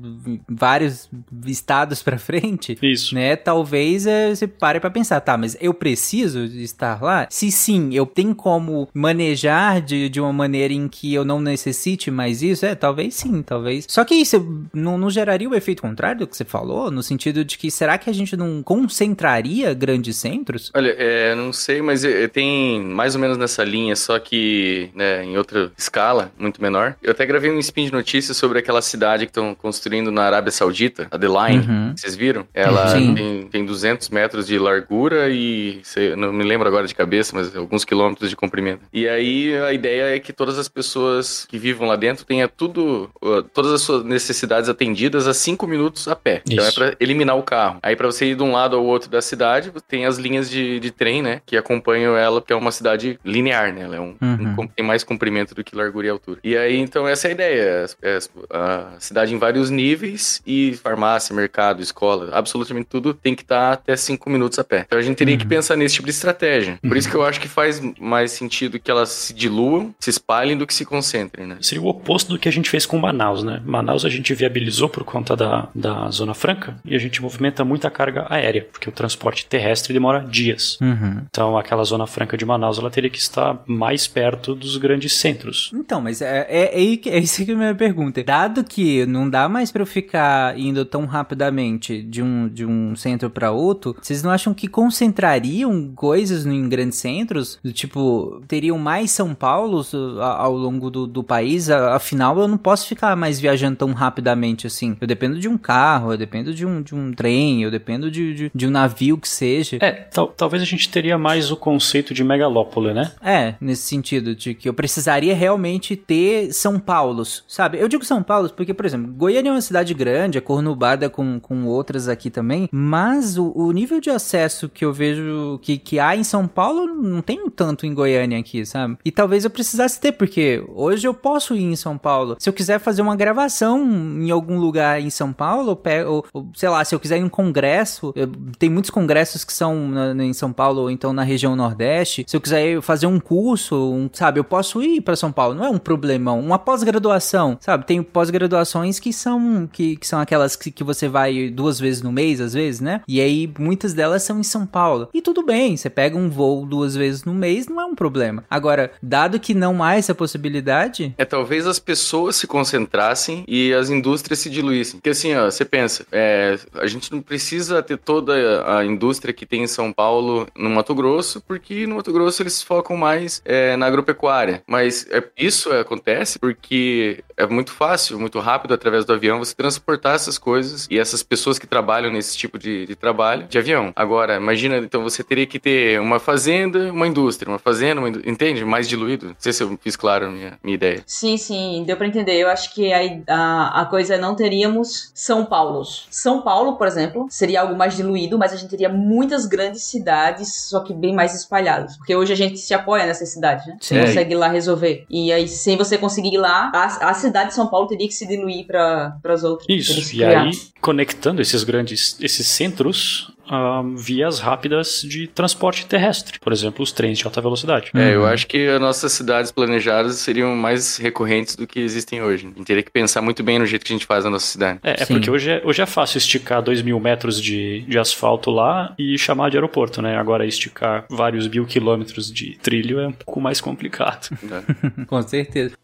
[0.49, 1.09] vários
[1.47, 3.15] estados pra frente, Isso.
[3.15, 3.37] né?
[3.37, 7.27] Talvez é, você pare pra pensar, tá, mas eu preciso estar lá?
[7.31, 12.11] Se sim, eu tenho como manejar de, de uma maneira em que eu não necessite
[12.11, 12.65] mais isso?
[12.67, 13.87] É, talvez sim, talvez.
[13.89, 16.91] Só que isso não, não geraria o efeito contrário do que você falou?
[16.91, 20.71] No sentido de que será que a gente não concentraria grandes centros?
[20.75, 25.25] Olha, é, não sei, mas é, tem mais ou menos nessa linha, só que né,
[25.25, 26.97] em outra escala, muito menor.
[27.03, 30.51] Eu até gravei um spin de notícias sobre aquela cidade que estão construindo na Arábia
[30.51, 31.67] Saudita, a The Line.
[31.67, 31.95] Uhum.
[31.97, 32.47] Vocês viram?
[32.55, 37.33] Ela tem, tem 200 metros de largura e, sei, não me lembro agora de cabeça,
[37.35, 38.83] mas alguns quilômetros de comprimento.
[38.93, 43.11] E aí a ideia é que todas as pessoas que vivam lá dentro tenham tudo,
[43.53, 46.43] todas as suas necessidades atendidas a 5 minutos a pé.
[46.49, 46.79] Então é Isso.
[46.79, 47.79] pra eliminar o carro.
[47.83, 50.81] Aí pra você ir de um lado ao outro da cidade, tem as linhas de,
[50.81, 53.83] de trem, né, que acompanham ela, porque é uma cidade linear, né?
[53.83, 54.49] Ela é um, Uhum.
[54.51, 56.41] um com- tem mais comprimento do que largura e altura.
[56.43, 57.87] E aí, então, essa é a ideia.
[58.03, 58.19] É, é
[58.51, 63.97] a cidade em vários níveis e farmácia, mercado, escola, absolutamente tudo tem que estar até
[63.97, 64.85] cinco minutos a pé.
[64.87, 65.49] Então a gente teria que Uhum.
[65.49, 66.79] pensar nesse tipo de estratégia.
[66.83, 70.57] Por isso que eu acho que faz mais sentido que elas se diluam, se espalhem
[70.57, 71.57] do que se concentrem, né?
[71.61, 73.61] Seria o oposto do que a gente fez com Manaus, né?
[73.65, 77.91] Manaus a gente viabilizou por conta da, da Zona Franca e a gente movimenta muita
[77.91, 80.79] carga aérea, porque o transporte terrestre demora dias.
[80.81, 81.23] Uhum.
[81.29, 85.71] Então aquela Zona Franca de Manaus ela teria que estar mais perto dos grandes centros.
[85.75, 88.23] Então, mas é, é, é, é isso que é a minha pergunta.
[88.25, 92.95] Dado que não dá mais pra eu ficar indo tão rapidamente de um, de um
[92.97, 94.67] centro pra outro, vocês não acham que
[95.13, 97.59] concentrariam coisas em grandes centros?
[97.63, 101.71] Do Tipo, teriam mais São Paulos a- ao longo do, do país?
[101.71, 104.97] Afinal, eu não posso ficar mais viajando tão rapidamente assim.
[105.01, 108.35] Eu dependo de um carro, eu dependo de um, de um trem, eu dependo de,
[108.35, 109.79] de, de um navio que seja.
[109.81, 113.13] É, tal- talvez a gente teria mais o conceito de megalópole, né?
[113.23, 117.79] É, nesse sentido, de que eu precisaria realmente ter São Paulos, sabe?
[117.79, 121.39] Eu digo São Paulo porque, por exemplo, Goiânia é uma cidade grande, é cornubada com,
[121.41, 125.99] com outras aqui também, mas o, o nível de acesso que eu vejo que, que
[125.99, 128.97] há em São Paulo não tem tanto em Goiânia aqui, sabe?
[129.05, 132.37] E talvez eu precisasse ter, porque hoje eu posso ir em São Paulo.
[132.39, 133.83] Se eu quiser fazer uma gravação
[134.21, 137.17] em algum lugar em São Paulo, eu pego, ou, ou, sei lá, se eu quiser
[137.19, 140.91] ir em um congresso, eu- tem muitos congressos que são na- em São Paulo ou
[140.91, 142.25] então na região Nordeste.
[142.27, 145.65] Se eu quiser fazer um curso, um, sabe, eu posso ir para São Paulo, não
[145.65, 146.39] é um problemão.
[146.41, 147.85] Uma pós-graduação, sabe?
[147.85, 152.13] Tem pós-graduações que são que, que são aquelas que, que você vai duas vezes no
[152.13, 153.03] mês, às vezes, né?
[153.09, 155.09] E aí muitas delas são em São Paulo.
[155.13, 158.45] E tudo bem, você pega um voo duas vezes no mês, não é um problema.
[158.49, 163.91] Agora, dado que não há essa possibilidade, É talvez as pessoas se concentrassem e as
[163.91, 165.01] indústrias se diluíssem.
[165.01, 168.33] Porque assim, ó, você pensa, é, a gente não precisa ter toda
[168.79, 171.08] a indústria que tem em São Paulo no Mato Grosso,
[171.47, 174.63] porque no Mato Grosso eles focam mais é, na agropecuária.
[174.67, 180.15] Mas é, isso acontece porque é muito fácil, muito rápido, através do avião, você transportar
[180.15, 183.93] essas coisas e essas pessoas que trabalham nesse tipo de, de trabalho de avião.
[183.95, 188.23] Agora, imagina, então você teria que ter uma fazenda, uma indústria, uma fazenda, uma indú-
[188.27, 188.65] entende?
[188.65, 189.27] Mais diluído.
[189.29, 191.03] Não sei se eu fiz claro a minha, minha ideia.
[191.07, 192.35] Sim, sim, deu pra entender.
[192.35, 192.99] Eu acho que a,
[193.29, 196.07] a, a coisa é não teríamos São Paulos.
[196.11, 200.69] São Paulo, por exemplo, seria algo mais diluído, mas a gente teria muitas grandes cidades,
[200.69, 201.97] só que bem mais espalhadas.
[201.97, 203.77] Porque hoje a gente se apoia nessas cidades, né?
[203.81, 204.01] Você Sim.
[204.07, 205.05] consegue ir lá resolver.
[205.09, 208.15] E aí, sem você conseguir ir lá, a, a cidade de São Paulo teria que
[208.15, 209.67] se diluir para as outras.
[209.69, 210.43] Isso, e criar.
[210.43, 216.93] aí conectando esses grandes, esses centros a vias rápidas de transporte terrestre, por exemplo, os
[216.93, 217.91] trens de alta velocidade.
[217.95, 218.05] É, Uhum.
[218.09, 222.45] eu acho que as nossas cidades planejadas seriam mais recorrentes do que existem hoje.
[222.47, 224.45] A gente teria que pensar muito bem no jeito que a gente faz a nossa
[224.47, 224.81] cidade.
[224.85, 228.51] É, é porque hoje é, hoje é fácil esticar dois mil metros de, de asfalto
[228.51, 230.19] lá e chamar de aeroporto, né?
[230.19, 234.29] Agora esticar vários mil quilômetros de trilho é um pouco mais complicado.
[234.43, 234.63] né?
[235.09, 235.75] Com certeza.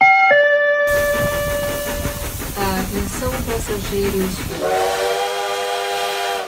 [3.15, 5.04] Atenção passageiros.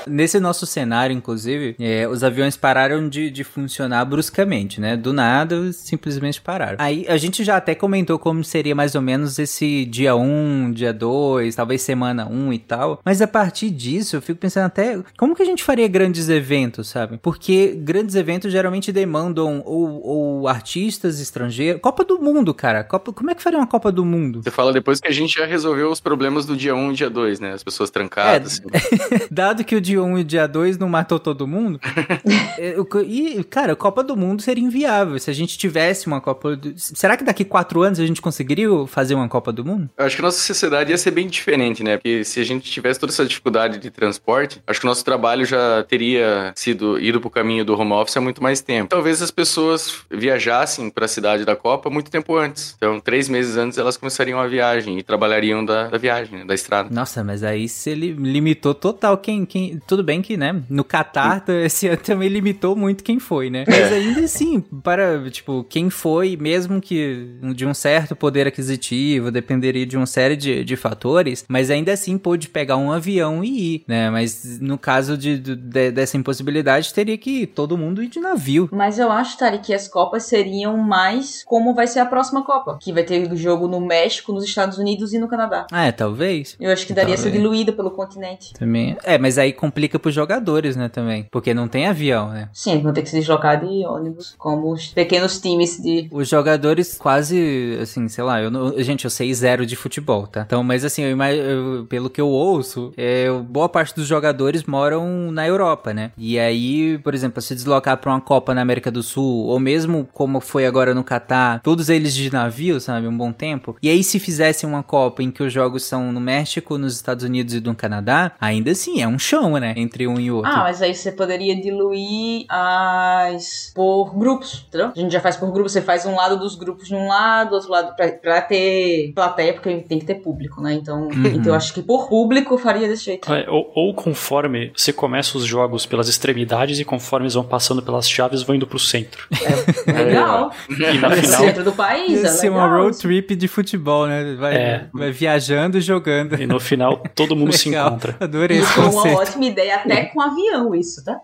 [0.06, 4.96] Nesse nosso cenário, inclusive, é, os aviões pararam de, de funcionar bruscamente, né?
[4.96, 6.76] Do nada, simplesmente pararam.
[6.78, 10.92] Aí a gente já até comentou como seria mais ou menos esse dia 1, dia
[10.92, 13.00] 2, talvez semana 1 e tal.
[13.04, 16.88] Mas a partir disso, eu fico pensando até como que a gente faria grandes eventos,
[16.88, 17.18] sabe?
[17.18, 21.80] Porque grandes eventos geralmente demandam ou, ou artistas estrangeiros.
[21.80, 22.84] Copa do Mundo, cara.
[22.84, 24.42] Copa, como é que faria uma Copa do Mundo?
[24.42, 27.10] Você fala depois que a gente já resolveu os problemas do dia 1 e dia
[27.10, 27.52] 2, né?
[27.52, 28.62] As pessoas trancadas.
[28.72, 29.26] assim.
[29.30, 31.80] Dado que o dia 1 e o dia 2 não matou todo mundo.
[32.58, 35.18] é, e, cara, a Copa do Mundo seria inviável.
[35.18, 36.74] Se a gente tivesse uma Copa do...
[36.76, 39.90] Será que daqui quatro anos a gente conseguiria fazer uma Copa do Mundo?
[39.96, 41.96] Eu acho que a nossa sociedade ia ser bem diferente, né?
[41.96, 45.44] Porque se a gente tivesse toda essa dificuldade de transporte, acho que o nosso trabalho
[45.44, 48.88] já teria sido ido pro caminho do home office há muito mais tempo.
[48.88, 52.74] Talvez as pessoas viajassem para a cidade da Copa muito tempo antes.
[52.76, 56.44] Então, três meses antes, elas começariam a viagem e trabalhariam da, da viagem, né?
[56.44, 56.88] da estrada.
[56.92, 59.80] Nossa, mas aí se ele limitou total quem, quem...
[59.86, 63.64] Tudo bem que, né, no Qatar esse ano também limitou muito quem foi, né?
[63.68, 69.86] Mas ainda assim, para, tipo, quem foi, mesmo que de um certo poder aquisitivo, dependeria
[69.86, 73.84] de uma série de, de fatores, mas ainda assim pôde pegar um avião e ir,
[73.86, 74.10] né?
[74.10, 78.68] Mas no caso de, de- de- dessa impossibilidade, teria que todo mundo ir de navio.
[78.72, 82.78] Mas eu acho, Tari, que as Copas seriam mais como vai ser a próxima Copa.
[82.80, 85.66] Que vai ter jogo no México, nos Estados Unidos e no Canadá.
[85.70, 86.56] Ah, é, talvez.
[86.60, 87.32] Eu acho que daria Talvez.
[87.34, 88.52] diluída pelo continente.
[88.54, 88.96] Também.
[89.04, 91.26] É, mas aí complica pros jogadores, né, também.
[91.30, 92.48] Porque não tem avião, né?
[92.52, 96.08] Sim, vão ter que se deslocar de ônibus, como os pequenos times de.
[96.10, 100.44] Os jogadores quase, assim, sei lá, eu não, gente, eu sei zero de futebol, tá?
[100.46, 104.64] Então, mas assim, eu, ima- eu- pelo que eu ouço, é, boa parte dos jogadores
[104.64, 106.10] moram na Europa, né?
[106.16, 110.08] E aí, por exemplo, se deslocar pra uma Copa na América do Sul, ou mesmo
[110.12, 113.76] como foi agora no Catar, todos eles de navio, sabe, um bom tempo.
[113.82, 117.24] E aí, se fizessem uma Copa em que os jogos são no México, nos Estados
[117.24, 119.74] Unidos e no Canadá, ainda assim, é um chão, né?
[119.76, 120.50] Entre um e outro.
[120.50, 123.72] Ah, mas aí você poderia diluir as.
[123.74, 124.92] por grupos, entendeu?
[124.94, 127.54] A gente já faz por grupos, você faz um lado dos grupos de um lado,
[127.54, 130.74] outro lado pra, pra ter plateia, porque tem que ter público, né?
[130.74, 133.32] Então, então eu acho que por público faria desse jeito.
[133.32, 137.82] É, ou, ou conforme você começa os jogos pelas extremidades e conforme eles vão passando
[137.82, 139.26] pelas chaves, vão indo pro centro.
[139.86, 140.50] Legal.
[140.68, 142.68] E na No final, centro do país, é ser legal.
[142.68, 144.34] uma road trip de futebol, né?
[144.38, 144.86] Vai, É.
[144.92, 146.40] vai viajando e jogando.
[146.40, 147.88] e no final todo mundo se Legal.
[147.88, 148.16] encontra.
[148.20, 149.16] Adorei esse Foi uma conceito.
[149.46, 151.20] Ideia, até com avião, isso, tá?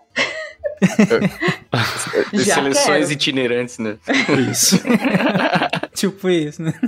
[2.33, 3.11] Já Seleções quero.
[3.11, 3.97] itinerantes, né?
[4.51, 4.79] Isso.
[6.11, 6.73] tipo isso, né?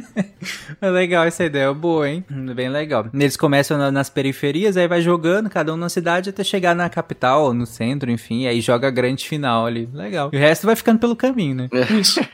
[0.82, 2.24] É legal essa ideia, boa, hein?
[2.54, 3.08] Bem legal.
[3.14, 6.88] Eles começam na- nas periferias, aí vai jogando, cada um na cidade, até chegar na
[6.90, 9.90] capital, no centro, enfim, aí joga a grande final ali.
[9.94, 10.30] Legal.
[10.32, 11.70] E o resto vai ficando pelo caminho, né?
[12.00, 12.20] Isso.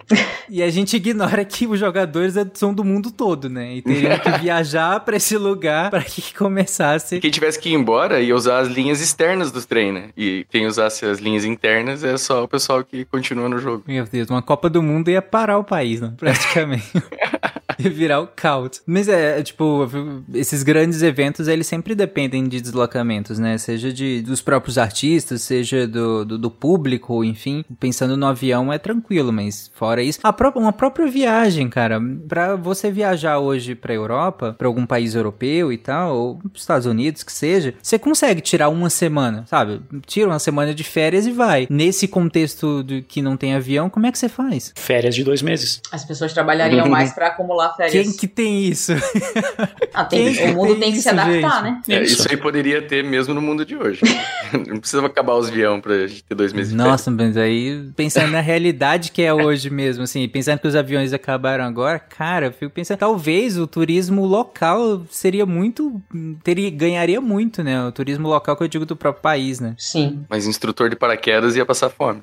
[0.53, 3.73] E a gente ignora que os jogadores são do mundo todo, né?
[3.75, 7.21] E teriam que viajar pra esse lugar pra que começasse.
[7.21, 10.09] Quem tivesse que ir embora ia usar as linhas externas dos trem, né?
[10.17, 13.83] E quem usasse as linhas internas é só o pessoal que continua no jogo.
[13.87, 16.11] Meu Deus, uma Copa do Mundo ia parar o país, né?
[16.17, 16.70] Praticamente.
[16.71, 17.03] coming.
[17.83, 18.81] ia virar o caos.
[18.85, 19.89] Mas é, é, tipo,
[20.33, 23.57] esses grandes eventos, eles sempre dependem de deslocamentos, né?
[23.57, 27.63] Seja de, dos próprios artistas, seja do, do, do público, enfim.
[27.79, 31.99] Pensando no avião é tranquilo, mas fora isso, a própria, uma própria viagem, cara.
[32.27, 36.85] Pra você viajar hoje pra Europa, pra algum país europeu e tal, ou pros Estados
[36.85, 39.81] Unidos, que seja, você consegue tirar uma semana, sabe?
[40.05, 41.67] Tira uma semana de férias e vai.
[41.69, 44.73] Nesse contexto do que não tem avião, como é que você faz?
[44.75, 45.81] Férias de dois meses.
[45.91, 47.93] As pessoas trabalhariam mais pra acumular férias.
[48.07, 48.93] Quem que tem isso?
[49.93, 51.89] Ah, tem- quem o mundo tem tem que se isso, adaptar, gente?
[51.89, 51.97] né?
[51.97, 52.13] É, Isso.
[52.21, 53.99] isso aí poderia ter mesmo no mundo de hoje.
[54.67, 58.31] Não precisa acabar os avião pra gente ter dois meses de Nossa, mas aí, pensando
[58.31, 62.51] na realidade que é hoje mesmo, assim, pensando que os aviões acabaram agora, cara, eu
[62.53, 66.01] fico pensando, talvez o turismo local seria muito,
[66.41, 67.83] teria, ganharia muito, né?
[67.85, 69.75] O turismo local que eu digo do próprio país, né?
[69.77, 70.23] Sim.
[70.29, 72.21] Mas instrutor de paraquedas ia passar fome.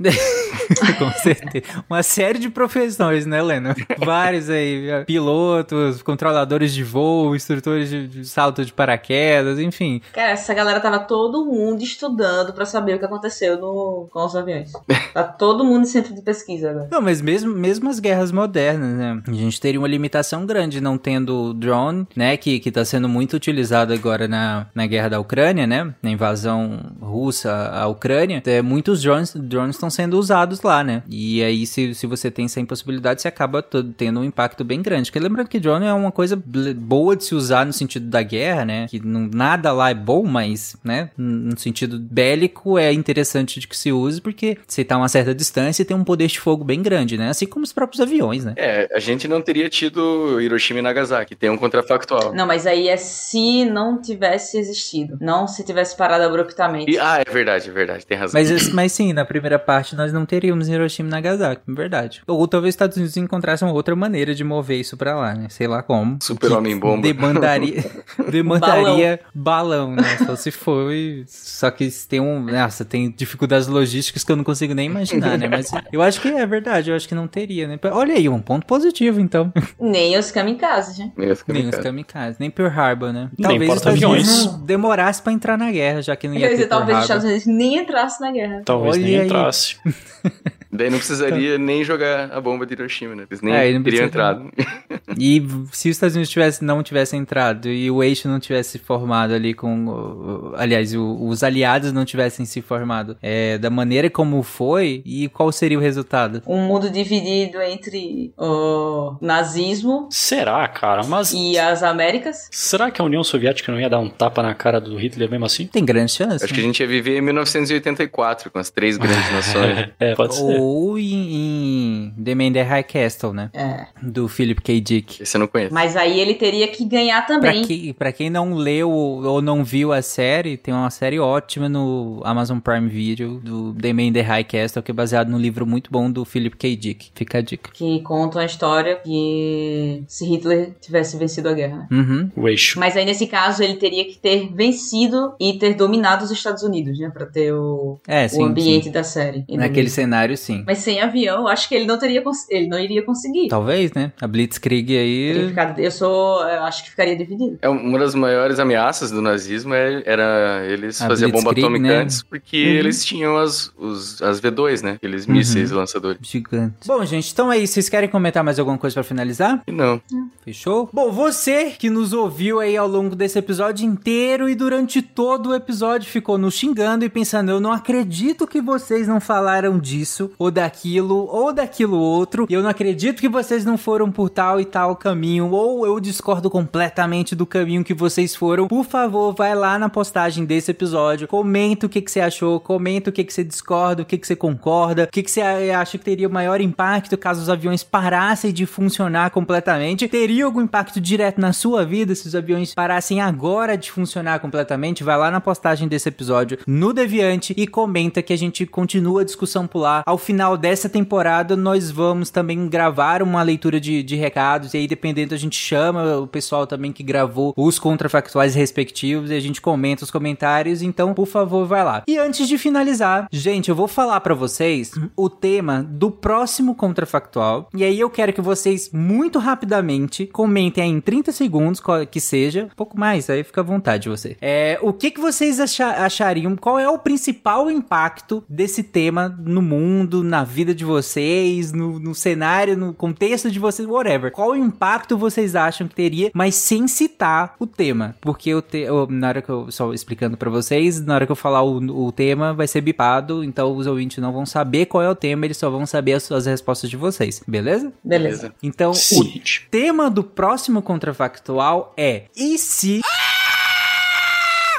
[0.98, 1.64] Com certeza.
[1.88, 3.76] Uma série de profissões, né, Lena?
[3.98, 10.00] Vários aí, piloto pilotos, controladores de voo, instrutores de, de salto de paraquedas, enfim.
[10.12, 14.34] Cara, essa galera tava todo mundo estudando pra saber o que aconteceu no, com os
[14.34, 14.72] aviões.
[15.14, 16.88] Tá todo mundo em centro de pesquisa agora.
[16.92, 19.22] Não, mas mesmo, mesmo as guerras modernas, né?
[19.26, 22.36] A gente teria uma limitação grande não tendo drone, né?
[22.36, 25.94] Que, que tá sendo muito utilizado agora na, na guerra da Ucrânia, né?
[26.02, 28.42] Na invasão russa à Ucrânia.
[28.44, 31.02] É, muitos drones drones estão sendo usados lá, né?
[31.08, 33.64] E aí, se, se você tem essa impossibilidade, você acaba
[33.96, 35.10] tendo um impacto bem grande.
[35.28, 36.40] Lembrando que drone é uma coisa
[36.76, 38.86] boa de se usar no sentido da guerra, né?
[38.88, 41.10] Que não, nada lá é bom, mas, né?
[41.16, 45.34] No sentido bélico é interessante de que se use, porque você tá a uma certa
[45.34, 47.28] distância e tem um poder de fogo bem grande, né?
[47.28, 48.54] Assim como os próprios aviões, né?
[48.56, 52.34] É, a gente não teria tido Hiroshima e Nagasaki, tem um contrafactual.
[52.34, 55.18] Não, mas aí é se não tivesse existido.
[55.20, 56.90] Não se tivesse parado abruptamente.
[56.90, 58.40] E- ah, é verdade, é verdade, tem razão.
[58.40, 62.22] Mas, mas sim, na primeira parte nós não teríamos Hiroshima e Nagasaki, é verdade.
[62.26, 65.46] Ou talvez os Estados Unidos encontrassem uma outra maneira de mover isso pra lá, né?
[65.48, 66.18] Sei lá como.
[66.22, 67.02] Super Que Homem-Bomba.
[67.02, 67.84] Demandaria,
[68.30, 69.92] demandaria balão.
[69.94, 70.02] né?
[70.26, 71.24] Só se foi.
[71.26, 72.40] Só que tem um.
[72.40, 75.48] Nossa, tem dificuldades logísticas que eu não consigo nem imaginar, né?
[75.48, 77.78] Mas eu acho que é verdade, eu acho que não teria, né?
[77.92, 79.52] Olha aí, um ponto positivo, então.
[79.80, 81.12] Nem os kamikazes, né?
[81.16, 83.30] Nem os kamikazes, nem Pearl Harbor, né?
[83.38, 84.02] Nem Talvez os Estados.
[84.02, 87.04] Unidos demorasse pra entrar na guerra, já que não ia Quer dizer, talvez os.
[87.04, 88.62] Estados Unidos nem entrassem na guerra.
[88.64, 89.26] Talvez Olha nem aí.
[89.26, 89.76] entrasse.
[90.70, 93.24] Daí não precisaria nem jogar a bomba de Hiroshima, né?
[93.30, 94.50] Eles nem É, não teriam precisa- entrado.
[95.20, 95.40] E
[95.72, 99.54] se os Estados Unidos tivesse, não tivesse entrado e o eixo não tivesse formado ali
[99.54, 100.52] com.
[100.56, 105.50] Aliás, o- os aliados não tivessem se formado é, da maneira como foi, e qual
[105.50, 106.42] seria o resultado?
[106.46, 111.02] Um mundo dividido entre o nazismo Será, cara?
[111.04, 112.48] Mas e as Américas.
[112.52, 115.46] será que a União Soviética não ia dar um tapa na cara do Hitler mesmo
[115.46, 115.66] assim?
[115.66, 116.44] Tem grande chance.
[116.44, 116.66] Acho que a né?
[116.68, 119.88] gente ia viver em 1984, com as três grandes nações.
[119.98, 120.57] É, pode ser.
[120.60, 123.50] Ou em, em The Man in the High Castle, né?
[123.52, 123.86] É.
[124.02, 124.80] Do Philip K.
[124.80, 125.22] Dick.
[125.22, 125.72] Esse eu não conheço.
[125.74, 127.62] Mas aí ele teria que ganhar Pra, também.
[127.64, 132.20] que, pra quem não leu ou não viu a série, tem uma série ótima no
[132.24, 135.66] Amazon Prime Video do The Man in the High Castle, que é baseado num livro
[135.66, 136.76] muito bom do Philip K.
[136.76, 137.10] Dick.
[137.14, 137.70] Fica a dica.
[137.72, 141.78] Que conta uma história que se Hitler tivesse vencido a guerra.
[141.78, 141.86] né?
[141.90, 142.30] Uhum.
[142.36, 142.78] O eixo.
[142.78, 146.98] Mas aí nesse caso ele teria que ter vencido e ter dominado os Estados Unidos,
[146.98, 147.10] né?
[147.12, 148.44] Pra ter o, É, o sim.
[148.44, 148.90] ambiente sim.
[148.92, 149.44] da série.
[149.48, 150.47] Naquele cenário, sim.
[150.66, 153.48] Mas sem avião, eu acho que ele não teria ele não iria conseguir.
[153.48, 154.12] Talvez, né?
[154.20, 155.48] A Blitzkrieg aí.
[155.48, 157.58] ficado- eu sou, eu acho que ficaria dividido.
[157.62, 161.96] É uma das maiores ameaças do nazismo é- era eles A faziam bomba atômica né?
[161.96, 162.70] antes, porque Uhum.
[162.72, 164.92] eles tinham as, os, as V2, né?
[164.92, 165.34] Aqueles Uhum.
[165.34, 166.18] mísseis lançadores.
[166.22, 166.74] Gigante.
[166.86, 169.62] Bom, gente, então aí, vocês querem comentar mais alguma coisa pra finalizar?
[169.66, 170.00] Não.
[170.44, 170.88] Fechou?
[170.92, 175.54] Bom, você que nos ouviu aí ao longo desse episódio inteiro e durante todo o
[175.54, 180.50] episódio ficou nos xingando e pensando, eu não acredito que vocês não falaram disso, ou
[180.50, 184.64] daquilo, ou daquilo outro, e eu não acredito que vocês não foram por tal e
[184.64, 188.68] tal caminho, ou eu discordo completamente do caminho que vocês foram.
[188.68, 193.10] Por favor, vai lá na postagem desse episódio, comenta o que, que você achou, comenta
[193.10, 195.98] o que, que você discorda, o que, que você concorda, o que, que você acha
[195.98, 200.08] que teria maior impacto caso os aviões parassem de funcionar completamente.
[200.08, 205.02] Teria algum impacto direto na sua vida se os aviões parassem agora de funcionar completamente?
[205.02, 209.24] Vai lá na postagem desse episódio no Deviante e comenta que a gente continua a
[209.24, 210.02] discussão por lá.
[210.06, 214.74] Ao final dessa temporada, nós vamos também gravar uma leitura de, de recados.
[214.74, 219.34] E aí, dependendo, a gente chama o pessoal também que gravou os contrafactuais respectivos e
[219.34, 220.82] a gente comenta os comentários.
[220.82, 222.02] Então, por favor, vai lá.
[222.06, 227.70] E antes de finalizar, gente, eu vou falar pra vocês o tema do próximo contrafactual.
[227.74, 232.20] E aí eu quero que vocês, muito rapidamente, comentem aí em 30 segundos, qual- que
[232.20, 234.36] seja, um pouco mais, aí fica à vontade você.
[234.42, 236.54] É, o que, que vocês acha- achariam?
[236.54, 242.14] Qual é o principal impacto desse tema no mundo, na vida de vocês, no, no
[242.14, 244.30] cenário, no contexto de vocês, whatever?
[244.32, 248.14] Qual impacto vocês acham que teria, mas sem citar o tema?
[248.20, 251.32] Porque eu te, eu- na hora que eu só explicando pra vocês, na hora que
[251.32, 255.02] eu falar o, o tema vai ser bipado, então os ouvintes não vão saber qual
[255.02, 257.92] é o tema, eles só vão saber as, as respostas de vocês, beleza?
[258.04, 258.52] Beleza.
[258.62, 259.66] Então, o Seguinte.
[259.70, 263.00] tema do próximo contrafactual é e se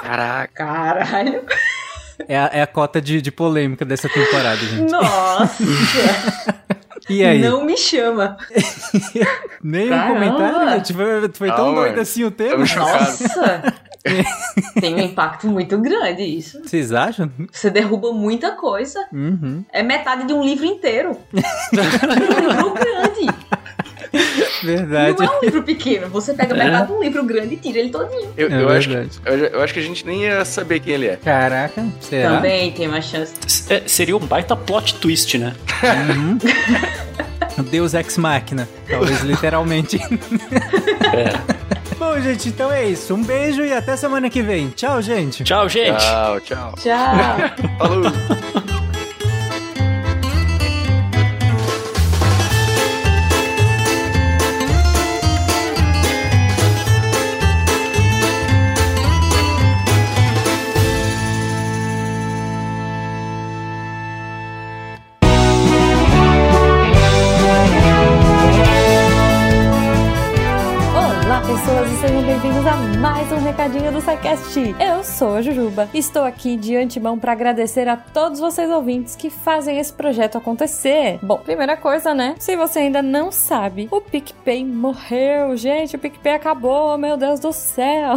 [0.02, 0.54] Caraca.
[0.54, 1.44] Caralho.
[2.28, 4.92] É a, é a cota de, de polêmica dessa temporada, gente.
[4.92, 5.64] Nossa.
[7.10, 7.40] E aí?
[7.42, 8.38] Não me chama.
[9.64, 10.94] Nem um comentário, gente?
[10.94, 12.60] Foi, foi tão doido assim o tema?
[12.60, 13.64] Nossa.
[14.80, 16.62] Tem um impacto muito grande isso.
[16.64, 17.32] Vocês acham?
[17.52, 19.08] Você derruba muita coisa.
[19.12, 19.66] Uhum.
[19.72, 21.18] É metade de um livro inteiro.
[21.34, 23.28] um livro grande.
[24.64, 25.16] Verdade.
[25.20, 26.08] Não é um livro pequeno.
[26.10, 28.30] Você pega metade de um livro grande e tira ele todinho.
[28.38, 29.20] Eu, É eu acho, verdade.
[29.26, 31.16] eu, eu acho que a gente nem ia saber quem ele é.
[31.18, 32.36] Caraca, será?
[32.36, 33.34] Também tem uma chance.
[33.70, 35.54] É, seria um baita plot twist, né?
[37.70, 38.68] Deus Ex Machina.
[38.90, 40.00] Talvez literalmente.
[41.12, 41.34] É.
[41.98, 43.14] Bom, gente, então é isso.
[43.16, 44.70] Um beijo e até semana que vem.
[44.70, 45.44] Tchau, gente.
[45.44, 45.98] Tchau, gente.
[45.98, 46.74] Tchau, tchau.
[46.78, 47.78] Tchau!
[47.80, 48.12] Falou.
[73.60, 74.58] recadinho do SciCast.
[74.80, 75.90] Eu sou a Jujuba.
[75.94, 81.20] Estou aqui de antemão para agradecer a todos vocês ouvintes que fazem esse projeto acontecer.
[81.22, 82.36] Bom, primeira coisa, né?
[82.40, 85.98] Se você ainda não sabe, o PicPay morreu, gente.
[85.98, 88.14] O PicPay acabou, meu Deus do céu.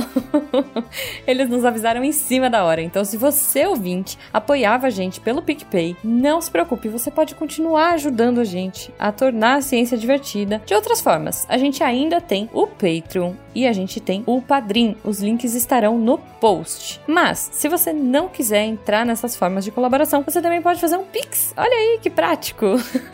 [1.27, 2.81] Eles nos avisaram em cima da hora.
[2.81, 7.95] Então, se você ouvinte apoiava a gente pelo PicPay, não se preocupe, você pode continuar
[7.95, 11.45] ajudando a gente a tornar a ciência divertida de outras formas.
[11.49, 14.97] A gente ainda tem o Patreon e a gente tem o Padrim.
[15.05, 17.01] Os links estarão no post.
[17.07, 21.05] Mas, se você não quiser entrar nessas formas de colaboração, você também pode fazer um
[21.05, 21.55] Pix.
[21.57, 22.67] Olha aí que prático!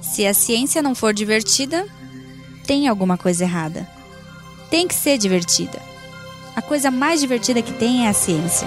[0.00, 1.86] Se a ciência não for divertida,
[2.66, 3.86] tem alguma coisa errada.
[4.70, 5.78] Tem que ser divertida.
[6.56, 8.66] A coisa mais divertida que tem é a ciência.